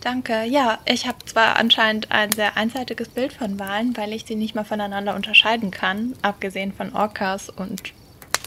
Danke. 0.00 0.44
Ja, 0.44 0.78
ich 0.86 1.06
habe 1.06 1.18
zwar 1.24 1.56
anscheinend 1.56 2.12
ein 2.12 2.32
sehr 2.32 2.56
einseitiges 2.56 3.08
Bild 3.08 3.32
von 3.32 3.58
Walen, 3.58 3.96
weil 3.96 4.12
ich 4.12 4.24
sie 4.26 4.36
nicht 4.36 4.54
mal 4.54 4.64
voneinander 4.64 5.14
unterscheiden 5.16 5.70
kann, 5.70 6.14
abgesehen 6.22 6.72
von 6.72 6.92
Orcas 6.92 7.48
und 7.48 7.92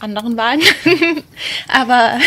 anderen 0.02 0.36
Wahlen. 0.36 0.60
aber. 1.68 2.18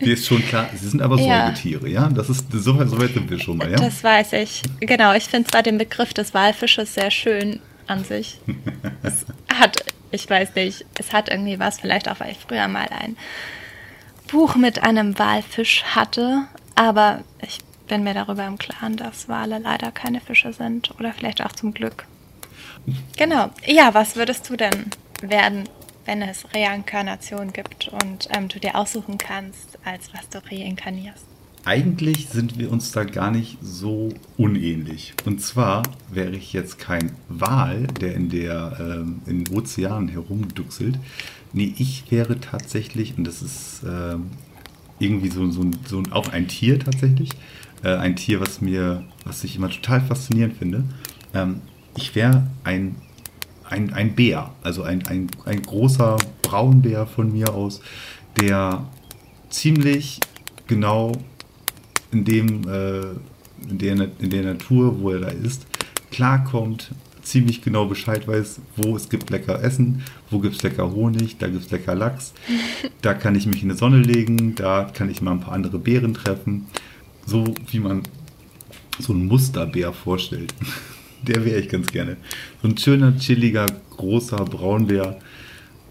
Dir 0.00 0.14
ist 0.14 0.26
schon 0.26 0.44
klar, 0.46 0.68
sie 0.74 0.88
sind 0.88 1.02
aber 1.02 1.18
ja. 1.18 1.46
Säugetiere, 1.46 1.88
ja? 1.88 2.08
Das 2.08 2.28
ist, 2.28 2.50
so, 2.52 2.58
so 2.58 3.00
weit 3.00 3.14
sind 3.14 3.30
wir 3.30 3.38
schon 3.38 3.58
mal, 3.58 3.70
ja? 3.70 3.76
Das 3.76 4.02
weiß 4.02 4.34
ich. 4.34 4.62
Genau, 4.80 5.12
ich 5.14 5.24
finde 5.24 5.50
zwar 5.50 5.62
den 5.62 5.78
Begriff 5.78 6.12
des 6.14 6.34
Walfisches 6.34 6.94
sehr 6.94 7.10
schön 7.10 7.60
an 7.86 8.04
sich. 8.04 8.38
es 9.02 9.26
hat, 9.52 9.84
ich 10.10 10.28
weiß 10.28 10.54
nicht, 10.54 10.84
es 10.98 11.12
hat 11.12 11.28
irgendwie 11.28 11.58
was, 11.58 11.80
vielleicht 11.80 12.08
auch, 12.08 12.20
weil 12.20 12.32
ich 12.32 12.38
früher 12.38 12.68
mal 12.68 12.88
ein 12.90 13.16
Buch 14.30 14.56
mit 14.56 14.82
einem 14.82 15.18
Walfisch 15.18 15.84
hatte, 15.84 16.44
aber 16.74 17.22
ich 17.42 17.58
bin 17.86 18.02
mir 18.02 18.14
darüber 18.14 18.46
im 18.46 18.58
Klaren, 18.58 18.96
dass 18.96 19.28
Wale 19.28 19.58
leider 19.58 19.90
keine 19.90 20.20
Fische 20.20 20.52
sind 20.52 20.90
oder 20.98 21.12
vielleicht 21.12 21.44
auch 21.44 21.52
zum 21.52 21.74
Glück. 21.74 22.06
Genau. 23.16 23.50
Ja, 23.66 23.94
was 23.94 24.16
würdest 24.16 24.48
du 24.48 24.56
denn 24.56 24.86
werden, 25.20 25.68
wenn 26.04 26.22
es 26.22 26.44
Reinkarnation 26.54 27.52
gibt 27.52 27.88
und 27.88 28.28
ähm, 28.30 28.48
du 28.48 28.58
dir 28.58 28.74
aussuchen 28.76 29.18
kannst, 29.18 29.78
als 29.84 30.12
was 30.12 30.28
du 30.28 30.38
reinkarnierst. 30.38 31.24
eigentlich 31.64 32.28
sind 32.28 32.58
wir 32.58 32.72
uns 32.72 32.90
da 32.92 33.04
gar 33.04 33.30
nicht 33.30 33.58
so 33.62 34.08
unähnlich. 34.36 35.14
Und 35.24 35.40
zwar 35.40 35.82
wäre 36.10 36.34
ich 36.34 36.52
jetzt 36.52 36.78
kein 36.78 37.12
Wal, 37.28 37.86
der 38.00 38.14
in, 38.14 38.30
der, 38.30 38.76
ähm, 38.80 39.22
in 39.26 39.48
Ozeanen 39.48 40.08
herumduxelt. 40.08 40.98
Nee, 41.52 41.74
ich 41.78 42.04
wäre 42.10 42.40
tatsächlich, 42.40 43.16
und 43.16 43.24
das 43.24 43.42
ist 43.42 43.82
ähm, 43.86 44.30
irgendwie 44.98 45.30
so, 45.30 45.50
so, 45.50 45.70
so 45.86 46.02
auch 46.10 46.28
ein 46.30 46.48
Tier 46.48 46.78
tatsächlich, 46.78 47.30
äh, 47.84 47.94
ein 47.94 48.16
Tier, 48.16 48.40
was 48.40 48.60
mir, 48.60 49.04
was 49.24 49.44
ich 49.44 49.56
immer 49.56 49.70
total 49.70 50.00
faszinierend 50.00 50.56
finde. 50.56 50.84
Ähm, 51.34 51.60
ich 51.96 52.14
wäre 52.14 52.46
ein, 52.64 52.96
ein, 53.72 53.92
ein 53.92 54.14
Bär, 54.14 54.50
also 54.62 54.82
ein, 54.82 55.06
ein, 55.06 55.28
ein 55.46 55.62
großer 55.62 56.18
Braunbär 56.42 57.06
von 57.06 57.32
mir 57.32 57.54
aus, 57.54 57.80
der 58.40 58.86
ziemlich 59.48 60.20
genau 60.66 61.12
in 62.12 62.24
dem, 62.24 62.68
äh, 62.68 63.00
in, 63.68 63.78
der, 63.78 64.08
in 64.18 64.30
der 64.30 64.42
Natur, 64.44 65.00
wo 65.00 65.10
er 65.10 65.20
da 65.20 65.28
ist, 65.28 65.66
klarkommt, 66.10 66.92
ziemlich 67.22 67.62
genau 67.62 67.86
Bescheid 67.86 68.28
weiß, 68.28 68.60
wo 68.76 68.96
es 68.96 69.08
gibt 69.08 69.30
lecker 69.30 69.62
Essen, 69.62 70.02
wo 70.30 70.38
gibt 70.38 70.56
es 70.56 70.62
lecker 70.62 70.92
Honig, 70.92 71.38
da 71.38 71.48
gibt 71.48 71.64
es 71.64 71.70
lecker 71.70 71.94
Lachs, 71.94 72.34
da 73.02 73.14
kann 73.14 73.34
ich 73.34 73.46
mich 73.46 73.62
in 73.62 73.70
die 73.70 73.76
Sonne 73.76 73.98
legen, 73.98 74.54
da 74.54 74.90
kann 74.92 75.10
ich 75.10 75.22
mal 75.22 75.32
ein 75.32 75.40
paar 75.40 75.54
andere 75.54 75.78
Bären 75.78 76.14
treffen. 76.14 76.66
So 77.24 77.54
wie 77.70 77.78
man 77.78 78.02
so 78.98 79.12
einen 79.12 79.26
Musterbär 79.26 79.92
vorstellt. 79.92 80.54
Der 81.22 81.44
wäre 81.44 81.60
ich 81.60 81.68
ganz 81.68 81.88
gerne. 81.88 82.16
So 82.62 82.68
ein 82.68 82.76
schöner, 82.76 83.16
chilliger, 83.16 83.66
großer 83.96 84.44
Braunbär 84.44 85.18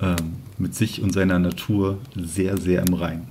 ähm, 0.01 0.33
mit 0.57 0.75
sich 0.75 1.01
und 1.01 1.13
seiner 1.13 1.39
Natur 1.39 1.99
sehr, 2.15 2.57
sehr 2.57 2.81
im 2.81 2.93
Rein. 2.93 3.27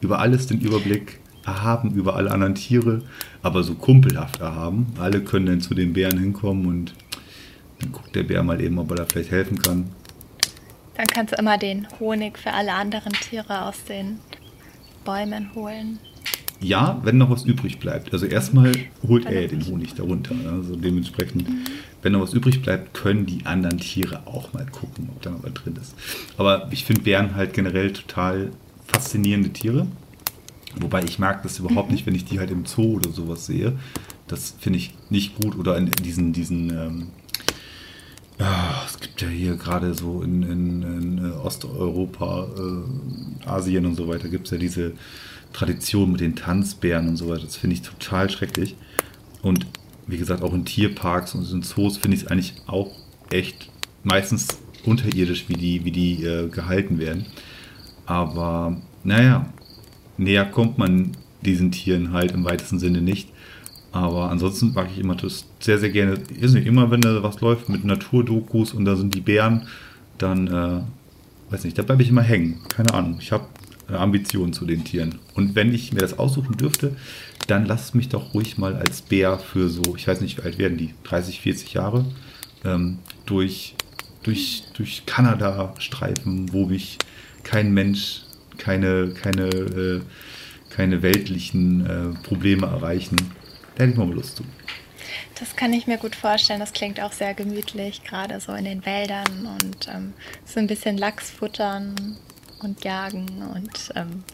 Über 0.00 0.20
alles 0.20 0.46
den 0.46 0.60
Überblick, 0.60 1.18
erhaben 1.44 1.94
über 1.94 2.16
alle 2.16 2.30
anderen 2.30 2.54
Tiere, 2.54 3.02
aber 3.42 3.62
so 3.62 3.74
kumpelhaft 3.74 4.40
erhaben. 4.40 4.94
Alle 4.98 5.22
können 5.22 5.46
dann 5.46 5.60
zu 5.60 5.74
den 5.74 5.92
Bären 5.92 6.18
hinkommen 6.18 6.66
und 6.66 6.94
dann 7.80 7.92
guckt 7.92 8.14
der 8.14 8.22
Bär 8.22 8.42
mal 8.42 8.60
eben, 8.60 8.78
ob 8.78 8.90
er 8.90 8.96
da 8.96 9.06
vielleicht 9.06 9.30
helfen 9.30 9.60
kann. 9.60 9.90
Dann 10.96 11.06
kannst 11.06 11.32
du 11.32 11.38
immer 11.38 11.56
den 11.56 11.86
Honig 11.98 12.38
für 12.38 12.52
alle 12.52 12.74
anderen 12.74 13.12
Tiere 13.12 13.62
aus 13.62 13.84
den 13.84 14.18
Bäumen 15.04 15.54
holen. 15.54 15.98
Ja, 16.60 17.00
wenn 17.04 17.16
noch 17.16 17.30
was 17.30 17.44
übrig 17.44 17.78
bleibt. 17.78 18.12
Also 18.12 18.26
erstmal 18.26 18.72
holt 19.06 19.24
er 19.24 19.48
den 19.48 19.66
Honig 19.66 19.94
darunter. 19.94 20.34
Also 20.52 20.76
dementsprechend, 20.76 21.46
wenn 22.02 22.12
noch 22.12 22.20
was 22.20 22.34
übrig 22.34 22.60
bleibt, 22.60 22.92
können 22.92 23.24
die 23.24 23.46
anderen 23.46 23.78
Tiere 23.78 24.26
auch 24.26 24.52
mal 24.52 24.66
gucken, 24.66 25.08
ob 25.10 25.22
da 25.22 25.30
noch 25.30 25.42
was 25.42 25.54
drin 25.54 25.76
ist. 25.80 25.94
Aber 26.36 26.68
ich 26.70 26.84
finde 26.84 27.02
Bären 27.02 27.34
halt 27.34 27.54
generell 27.54 27.92
total 27.92 28.50
faszinierende 28.86 29.50
Tiere. 29.50 29.86
Wobei 30.78 31.02
ich 31.02 31.18
mag 31.18 31.42
das 31.42 31.58
überhaupt 31.58 31.88
mhm. 31.88 31.94
nicht, 31.94 32.06
wenn 32.06 32.14
ich 32.14 32.26
die 32.26 32.38
halt 32.38 32.50
im 32.50 32.66
Zoo 32.66 32.96
oder 32.96 33.10
sowas 33.10 33.46
sehe. 33.46 33.72
Das 34.28 34.54
finde 34.60 34.78
ich 34.78 34.94
nicht 35.08 35.40
gut. 35.40 35.56
Oder 35.56 35.78
in 35.78 35.90
diesen, 35.90 36.34
diesen 36.34 36.70
ähm, 36.70 37.06
ja, 38.38 38.82
es 38.86 38.98
gibt 38.98 39.20
ja 39.20 39.28
hier 39.28 39.56
gerade 39.56 39.94
so 39.94 40.22
in, 40.22 40.42
in, 40.42 40.82
in 40.82 41.18
äh, 41.18 41.36
Osteuropa, 41.36 42.48
äh, 42.56 43.48
Asien 43.48 43.84
und 43.84 43.96
so 43.96 44.08
weiter, 44.08 44.28
gibt 44.28 44.46
es 44.46 44.52
ja 44.52 44.58
diese 44.58 44.92
Tradition 45.52 46.12
mit 46.12 46.20
den 46.20 46.36
Tanzbären 46.36 47.08
und 47.08 47.16
so 47.16 47.28
weiter. 47.28 47.44
Das 47.44 47.56
finde 47.56 47.74
ich 47.74 47.82
total 47.82 48.30
schrecklich. 48.30 48.76
Und 49.42 49.66
wie 50.06 50.18
gesagt, 50.18 50.42
auch 50.42 50.54
in 50.54 50.64
Tierparks 50.64 51.34
und 51.34 51.50
in 51.50 51.62
Zoos 51.62 51.96
finde 51.96 52.16
ich 52.16 52.24
es 52.24 52.28
eigentlich 52.28 52.54
auch 52.66 52.90
echt 53.30 53.70
meistens 54.02 54.48
unterirdisch, 54.84 55.48
wie 55.48 55.54
die, 55.54 55.84
wie 55.84 55.90
die 55.90 56.24
äh, 56.24 56.48
gehalten 56.48 56.98
werden. 56.98 57.26
Aber 58.06 58.76
naja, 59.04 59.46
näher 60.16 60.44
kommt 60.44 60.78
man 60.78 61.12
diesen 61.42 61.70
Tieren 61.70 62.12
halt 62.12 62.32
im 62.32 62.44
weitesten 62.44 62.78
Sinne 62.78 63.00
nicht. 63.00 63.30
Aber 63.92 64.30
ansonsten 64.30 64.72
mag 64.72 64.88
ich 64.92 64.98
immer 64.98 65.16
das 65.16 65.46
sehr, 65.58 65.78
sehr 65.78 65.90
gerne. 65.90 66.14
Ist 66.38 66.54
nicht 66.54 66.66
immer, 66.66 66.90
wenn 66.90 67.00
da 67.00 67.22
was 67.22 67.40
läuft 67.40 67.68
mit 67.68 67.84
Naturdokus 67.84 68.72
und 68.72 68.84
da 68.84 68.96
sind 68.96 69.14
die 69.14 69.20
Bären, 69.20 69.66
dann, 70.18 70.46
äh, 70.46 70.80
weiß 71.50 71.64
nicht, 71.64 71.76
da 71.78 71.82
bleibe 71.82 72.02
ich 72.02 72.10
immer 72.10 72.22
hängen. 72.22 72.60
Keine 72.68 72.94
Ahnung. 72.94 73.18
Ich 73.20 73.32
habe 73.32 73.46
Ambitionen 73.98 74.52
zu 74.52 74.64
den 74.64 74.84
Tieren. 74.84 75.18
Und 75.34 75.54
wenn 75.54 75.74
ich 75.74 75.92
mir 75.92 76.00
das 76.00 76.18
aussuchen 76.18 76.56
dürfte, 76.56 76.96
dann 77.46 77.66
lasst 77.66 77.94
mich 77.94 78.08
doch 78.08 78.34
ruhig 78.34 78.58
mal 78.58 78.76
als 78.76 79.02
Bär 79.02 79.38
für 79.38 79.68
so, 79.68 79.96
ich 79.96 80.06
weiß 80.06 80.20
nicht, 80.20 80.38
wie 80.38 80.42
alt 80.42 80.58
werden 80.58 80.78
die, 80.78 80.94
30, 81.04 81.40
40 81.40 81.72
Jahre, 81.74 82.04
ähm, 82.64 82.98
durch, 83.26 83.74
durch, 84.22 84.64
durch 84.74 85.04
Kanada 85.06 85.74
streifen, 85.78 86.52
wo 86.52 86.66
mich 86.66 86.98
kein 87.42 87.72
Mensch, 87.72 88.22
keine, 88.58 89.14
keine, 89.20 89.48
äh, 89.48 90.00
keine 90.70 91.02
weltlichen 91.02 91.86
äh, 91.86 92.22
Probleme 92.22 92.66
erreichen. 92.66 93.16
Da 93.74 93.84
hätte 93.84 93.92
ich 93.92 93.98
mal 93.98 94.12
Lust 94.12 94.36
zu. 94.36 94.44
Das 95.38 95.56
kann 95.56 95.72
ich 95.72 95.86
mir 95.86 95.96
gut 95.96 96.14
vorstellen. 96.14 96.60
Das 96.60 96.72
klingt 96.72 97.00
auch 97.00 97.12
sehr 97.12 97.34
gemütlich, 97.34 98.04
gerade 98.04 98.38
so 98.40 98.52
in 98.52 98.66
den 98.66 98.84
Wäldern 98.84 99.46
und 99.58 99.88
ähm, 99.88 100.12
so 100.44 100.60
ein 100.60 100.66
bisschen 100.66 100.98
Lachs 100.98 101.30
futtern 101.30 102.16
und 102.60 102.84
jagen 102.84 103.26
und 103.54 103.92
ähm, 103.94 104.24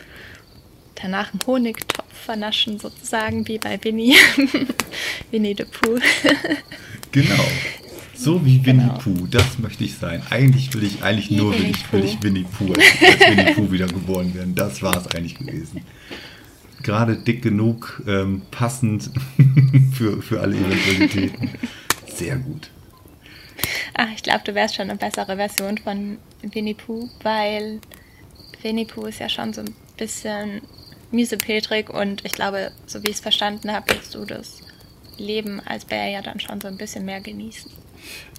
danach 0.94 1.32
einen 1.32 1.40
Honigtopf 1.46 2.04
vernaschen, 2.24 2.78
sozusagen 2.78 3.46
wie 3.48 3.58
bei 3.58 3.78
Winnie. 3.82 4.16
Winnie 5.30 5.54
the 5.56 5.64
Pooh. 5.64 5.98
genau. 7.12 7.44
So 8.14 8.44
wie 8.44 8.64
Winnie 8.64 8.82
genau. 8.82 8.98
Pooh, 8.98 9.26
das 9.30 9.58
möchte 9.58 9.84
ich 9.84 9.94
sein. 9.94 10.22
Eigentlich 10.30 10.72
will 10.74 10.84
ich 10.84 11.02
eigentlich 11.02 11.30
nur 11.30 11.52
Winnie, 11.52 11.64
will 11.64 11.70
ich, 11.70 11.92
will 11.92 12.04
ich 12.04 12.22
Winnie 12.22 12.44
Pooh 12.44 12.72
als, 12.72 13.20
als 13.20 13.36
Winnie 13.36 13.54
Pooh 13.54 13.70
wieder 13.70 13.86
geboren 13.86 14.34
werden. 14.34 14.54
Das 14.54 14.82
war 14.82 14.96
es 14.96 15.06
eigentlich 15.14 15.38
gewesen. 15.38 15.82
Gerade 16.82 17.16
dick 17.16 17.42
genug, 17.42 18.02
ähm, 18.06 18.42
passend 18.50 19.10
für, 19.92 20.22
für 20.22 20.40
alle 20.40 20.56
Eventualitäten. 20.56 21.50
Sehr 22.14 22.36
gut. 22.36 22.70
Ach, 23.94 24.08
ich 24.14 24.22
glaube, 24.22 24.42
du 24.44 24.54
wärst 24.54 24.76
schon 24.76 24.90
eine 24.90 24.98
bessere 24.98 25.36
Version 25.36 25.78
von 25.78 26.18
Winnie 26.42 26.74
Pooh, 26.74 27.08
weil 27.22 27.80
Pooh 28.86 29.06
ist 29.06 29.20
ja 29.20 29.28
schon 29.28 29.52
so 29.52 29.60
ein 29.60 29.74
bisschen 29.96 30.62
miesepetrig 31.10 31.90
und 31.90 32.24
ich 32.24 32.32
glaube, 32.32 32.72
so 32.86 33.02
wie 33.02 33.08
ich 33.08 33.16
es 33.16 33.20
verstanden 33.20 33.72
habe, 33.72 33.86
willst 33.88 34.14
du 34.14 34.24
das 34.24 34.60
Leben 35.18 35.60
als 35.60 35.84
Bär 35.84 36.08
ja 36.08 36.22
dann 36.22 36.40
schon 36.40 36.60
so 36.60 36.68
ein 36.68 36.76
bisschen 36.76 37.04
mehr 37.04 37.20
genießen. 37.20 37.70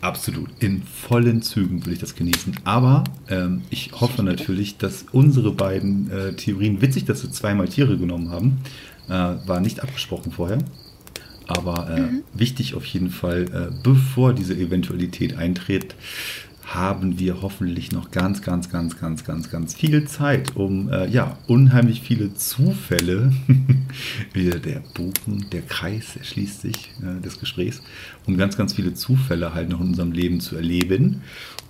Absolut. 0.02 0.50
In 0.60 0.84
vollen 0.84 1.42
Zügen 1.42 1.86
will 1.86 1.94
ich 1.94 2.00
das 2.00 2.16
genießen. 2.16 2.60
Aber 2.64 3.04
ähm, 3.30 3.64
ich 3.70 3.92
hoffe 3.94 4.24
natürlich, 4.24 4.78
dass 4.78 5.06
unsere 5.12 5.52
beiden 5.52 6.12
äh, 6.12 6.34
Theorien, 6.34 6.82
witzig, 6.82 7.06
dass 7.06 7.24
wir 7.24 7.32
zweimal 7.32 7.68
Tiere 7.68 7.98
genommen 7.98 8.32
haben, 8.32 8.60
äh, 9.08 9.12
war 9.48 9.60
nicht 9.60 9.82
abgesprochen 9.82 10.32
vorher. 10.32 10.60
Aber 11.48 11.90
äh, 11.90 12.00
mhm. 12.02 12.24
wichtig 12.34 12.76
auf 12.76 12.86
jeden 12.86 13.10
Fall, 13.10 13.46
äh, 13.46 13.76
bevor 13.82 14.34
diese 14.34 14.54
Eventualität 14.54 15.38
eintritt, 15.38 15.96
haben 16.68 17.18
wir 17.18 17.42
hoffentlich 17.42 17.94
noch 17.94 18.12
ganz, 18.12 18.42
ganz, 18.42 18.70
ganz, 18.70 19.00
ganz, 19.00 19.24
ganz, 19.24 19.50
ganz 19.50 19.74
viel 19.74 20.06
Zeit, 20.06 20.58
um 20.58 20.90
äh, 20.92 21.08
ja 21.08 21.38
unheimlich 21.48 22.02
viele 22.02 22.34
Zufälle, 22.34 23.32
wieder 24.34 24.60
der 24.60 24.82
Bogen, 24.94 25.46
der 25.54 25.62
Kreis 25.62 26.18
erschließt 26.18 26.62
sich 26.62 26.92
äh, 27.02 27.22
des 27.22 27.40
Gesprächs, 27.40 27.82
um 28.26 28.38
ganz, 28.38 28.58
ganz 28.58 28.74
viele 28.74 28.94
Zufälle 28.94 29.54
halt 29.54 29.70
noch 29.70 29.80
in 29.80 29.88
unserem 29.88 30.12
Leben 30.12 30.42
zu 30.42 30.58
erleben 30.58 31.22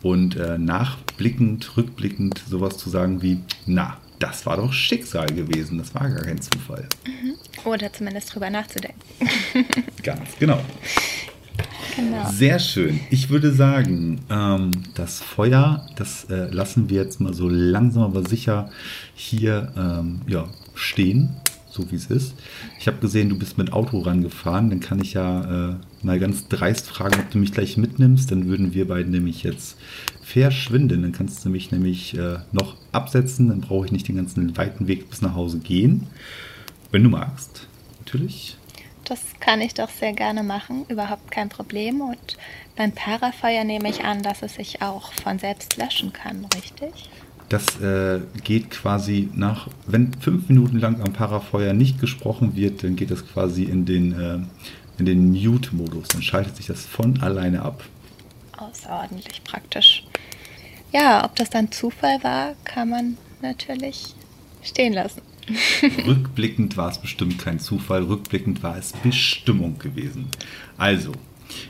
und 0.01 0.35
äh, 0.35 0.57
nachblickend, 0.57 1.77
rückblickend 1.77 2.41
sowas 2.49 2.77
zu 2.77 2.89
sagen 2.89 3.21
wie, 3.21 3.39
na, 3.67 3.97
das 4.17 4.47
war 4.47 4.57
doch 4.57 4.73
Schicksal 4.73 5.27
gewesen, 5.27 5.77
das 5.77 5.93
war 5.93 6.09
gar 6.09 6.23
kein 6.23 6.41
Zufall. 6.41 6.87
Mhm. 7.05 7.35
Oder 7.65 7.93
zumindest 7.93 8.33
drüber 8.33 8.49
nachzudenken. 8.49 8.99
ganz 10.01 10.29
genau. 10.39 10.59
Genau. 11.97 12.29
Sehr 12.29 12.59
schön. 12.59 12.99
Ich 13.09 13.31
würde 13.31 13.51
sagen, 13.51 14.19
ähm, 14.29 14.69
das 14.93 15.19
Feuer, 15.19 15.83
das 15.95 16.25
äh, 16.25 16.47
lassen 16.51 16.91
wir 16.91 17.01
jetzt 17.01 17.19
mal 17.19 17.33
so 17.33 17.49
langsam 17.49 18.03
aber 18.03 18.23
sicher 18.23 18.69
hier 19.15 19.73
ähm, 19.75 20.21
ja, 20.27 20.47
stehen, 20.75 21.29
so 21.71 21.89
wie 21.89 21.95
es 21.95 22.05
ist. 22.05 22.35
Ich 22.79 22.85
habe 22.85 22.97
gesehen, 22.97 23.29
du 23.29 23.39
bist 23.39 23.57
mit 23.57 23.73
Auto 23.73 23.99
rangefahren. 23.99 24.69
Dann 24.69 24.79
kann 24.79 25.01
ich 25.01 25.13
ja 25.13 25.71
äh, 25.71 25.75
mal 26.03 26.19
ganz 26.19 26.47
dreist 26.47 26.87
fragen, 26.87 27.19
ob 27.19 27.31
du 27.31 27.39
mich 27.39 27.51
gleich 27.51 27.77
mitnimmst. 27.77 28.29
Dann 28.29 28.45
würden 28.45 28.75
wir 28.75 28.87
beiden 28.87 29.11
nämlich 29.11 29.41
jetzt 29.41 29.75
verschwinden. 30.21 31.01
Dann 31.01 31.13
kannst 31.13 31.43
du 31.45 31.49
mich 31.49 31.71
nämlich 31.71 32.15
äh, 32.15 32.37
noch 32.51 32.75
absetzen. 32.91 33.47
Dann 33.47 33.61
brauche 33.61 33.87
ich 33.87 33.91
nicht 33.91 34.07
den 34.07 34.17
ganzen 34.17 34.55
weiten 34.55 34.87
Weg 34.87 35.09
bis 35.09 35.23
nach 35.23 35.33
Hause 35.33 35.57
gehen. 35.57 36.05
Wenn 36.91 37.01
du 37.01 37.09
magst, 37.09 37.67
natürlich. 38.05 38.55
Das 39.07 39.21
kann 39.39 39.61
ich 39.61 39.73
doch 39.73 39.89
sehr 39.89 40.11
gerne 40.11 40.43
machen, 40.43 40.85
überhaupt 40.89 41.31
kein 41.31 41.47
Problem. 41.47 42.01
Und 42.01 42.37
beim 42.75 42.91
Parafeuer 42.91 43.63
nehme 43.63 43.89
ich 43.89 44.03
an, 44.03 44.21
dass 44.21 44.41
es 44.41 44.55
sich 44.55 44.81
auch 44.81 45.13
von 45.13 45.39
selbst 45.39 45.77
löschen 45.77 46.11
kann, 46.11 46.45
richtig? 46.55 47.09
Das 47.47 47.79
äh, 47.79 48.19
geht 48.43 48.71
quasi 48.71 49.29
nach, 49.33 49.69
wenn 49.85 50.13
fünf 50.15 50.49
Minuten 50.49 50.79
lang 50.79 50.99
am 50.99 51.13
Parafeuer 51.13 51.71
nicht 51.71 52.01
gesprochen 52.01 52.57
wird, 52.57 52.83
dann 52.83 52.97
geht 52.97 53.09
es 53.09 53.25
quasi 53.25 53.63
in 53.63 53.85
den, 53.85 54.11
äh, 54.19 54.39
in 54.99 55.05
den 55.05 55.31
Mute-Modus. 55.31 56.09
Dann 56.09 56.21
schaltet 56.21 56.57
sich 56.57 56.65
das 56.67 56.85
von 56.85 57.21
alleine 57.21 57.61
ab. 57.61 57.85
Außerordentlich 58.57 59.41
praktisch. 59.45 60.03
Ja, 60.91 61.23
ob 61.23 61.37
das 61.37 61.49
dann 61.49 61.71
Zufall 61.71 62.21
war, 62.23 62.55
kann 62.65 62.89
man 62.89 63.17
natürlich 63.41 64.15
stehen 64.61 64.91
lassen. 64.91 65.21
rückblickend 66.07 66.77
war 66.77 66.89
es 66.89 66.99
bestimmt 66.99 67.39
kein 67.39 67.59
Zufall, 67.59 68.03
rückblickend 68.03 68.63
war 68.63 68.77
es 68.77 68.93
Bestimmung 68.93 69.79
gewesen. 69.79 70.27
Also, 70.77 71.11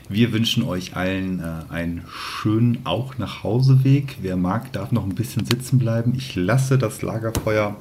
wir 0.08 0.32
wünschen 0.32 0.64
euch 0.64 0.96
allen 0.96 1.40
äh, 1.40 1.72
einen 1.72 2.02
schönen 2.10 2.80
auch 2.84 3.18
nach 3.18 3.42
Hauseweg. 3.44 4.16
Wer 4.20 4.36
mag, 4.36 4.72
darf 4.72 4.92
noch 4.92 5.04
ein 5.04 5.14
bisschen 5.14 5.46
sitzen 5.46 5.78
bleiben. 5.78 6.14
Ich 6.16 6.34
lasse 6.34 6.78
das 6.78 7.02
Lagerfeuer 7.02 7.76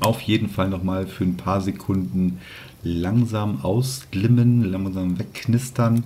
auf 0.00 0.20
jeden 0.22 0.48
Fall 0.48 0.68
noch 0.68 0.82
mal 0.82 1.06
für 1.06 1.24
ein 1.24 1.36
paar 1.36 1.60
Sekunden 1.60 2.40
langsam 2.82 3.62
ausglimmen, 3.62 4.64
langsam 4.64 5.18
wegknistern. 5.18 6.04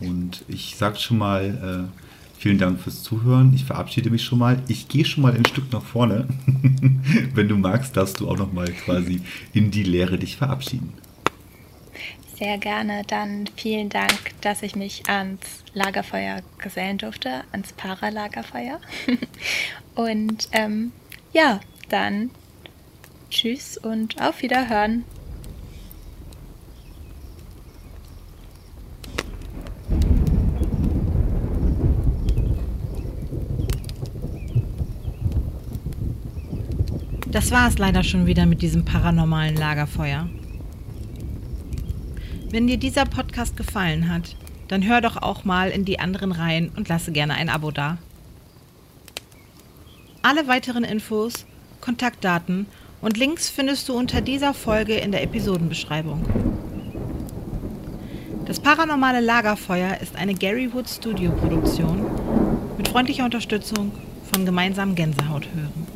Und 0.00 0.44
ich 0.48 0.76
sage 0.76 0.96
schon 0.96 1.18
mal, 1.18 1.88
äh, 1.90 2.07
vielen 2.38 2.58
Dank 2.58 2.80
fürs 2.80 3.02
Zuhören. 3.02 3.52
Ich 3.54 3.64
verabschiede 3.64 4.10
mich 4.10 4.24
schon 4.24 4.38
mal. 4.38 4.62
Ich 4.68 4.88
gehe 4.88 5.04
schon 5.04 5.22
mal 5.22 5.34
ein 5.34 5.44
Stück 5.44 5.72
nach 5.72 5.82
vorne. 5.82 6.26
Wenn 7.34 7.48
du 7.48 7.56
magst, 7.56 7.96
darfst 7.96 8.20
du 8.20 8.28
auch 8.28 8.36
noch 8.36 8.52
mal 8.52 8.70
quasi 8.72 9.20
in 9.52 9.70
die 9.70 9.82
Lehre 9.82 10.18
dich 10.18 10.36
verabschieden. 10.36 10.92
Sehr 12.36 12.58
gerne. 12.58 13.02
Dann 13.06 13.48
vielen 13.56 13.88
Dank, 13.88 14.32
dass 14.40 14.62
ich 14.62 14.76
mich 14.76 15.08
ans 15.08 15.64
Lagerfeuer 15.74 16.42
gesellen 16.58 16.98
durfte, 16.98 17.42
ans 17.50 17.72
Paralagerfeuer. 17.72 18.80
Und 19.96 20.48
ähm, 20.52 20.92
ja, 21.32 21.60
dann 21.88 22.30
tschüss 23.30 23.76
und 23.76 24.20
auf 24.20 24.42
Wiederhören. 24.42 25.04
Das 37.38 37.52
war 37.52 37.68
es 37.68 37.78
leider 37.78 38.02
schon 38.02 38.26
wieder 38.26 38.46
mit 38.46 38.62
diesem 38.62 38.84
paranormalen 38.84 39.54
Lagerfeuer. 39.54 40.28
Wenn 42.50 42.66
dir 42.66 42.78
dieser 42.78 43.04
Podcast 43.04 43.56
gefallen 43.56 44.12
hat, 44.12 44.34
dann 44.66 44.84
hör 44.84 45.00
doch 45.00 45.16
auch 45.16 45.44
mal 45.44 45.70
in 45.70 45.84
die 45.84 46.00
anderen 46.00 46.32
Reihen 46.32 46.72
und 46.74 46.88
lasse 46.88 47.12
gerne 47.12 47.34
ein 47.34 47.48
Abo 47.48 47.70
da. 47.70 47.98
Alle 50.20 50.48
weiteren 50.48 50.82
Infos, 50.82 51.46
Kontaktdaten 51.80 52.66
und 53.00 53.16
Links 53.16 53.48
findest 53.48 53.88
du 53.88 53.92
unter 53.92 54.20
dieser 54.20 54.52
Folge 54.52 54.94
in 54.94 55.12
der 55.12 55.22
Episodenbeschreibung. 55.22 56.26
Das 58.46 58.58
paranormale 58.58 59.20
Lagerfeuer 59.20 59.98
ist 60.00 60.16
eine 60.16 60.34
Gary 60.34 60.74
Wood 60.74 60.88
Studio 60.88 61.30
Produktion 61.30 62.04
mit 62.76 62.88
freundlicher 62.88 63.24
Unterstützung 63.24 63.92
von 64.32 64.44
gemeinsamen 64.44 64.96
Gänsehaut 64.96 65.46
hören. 65.54 65.87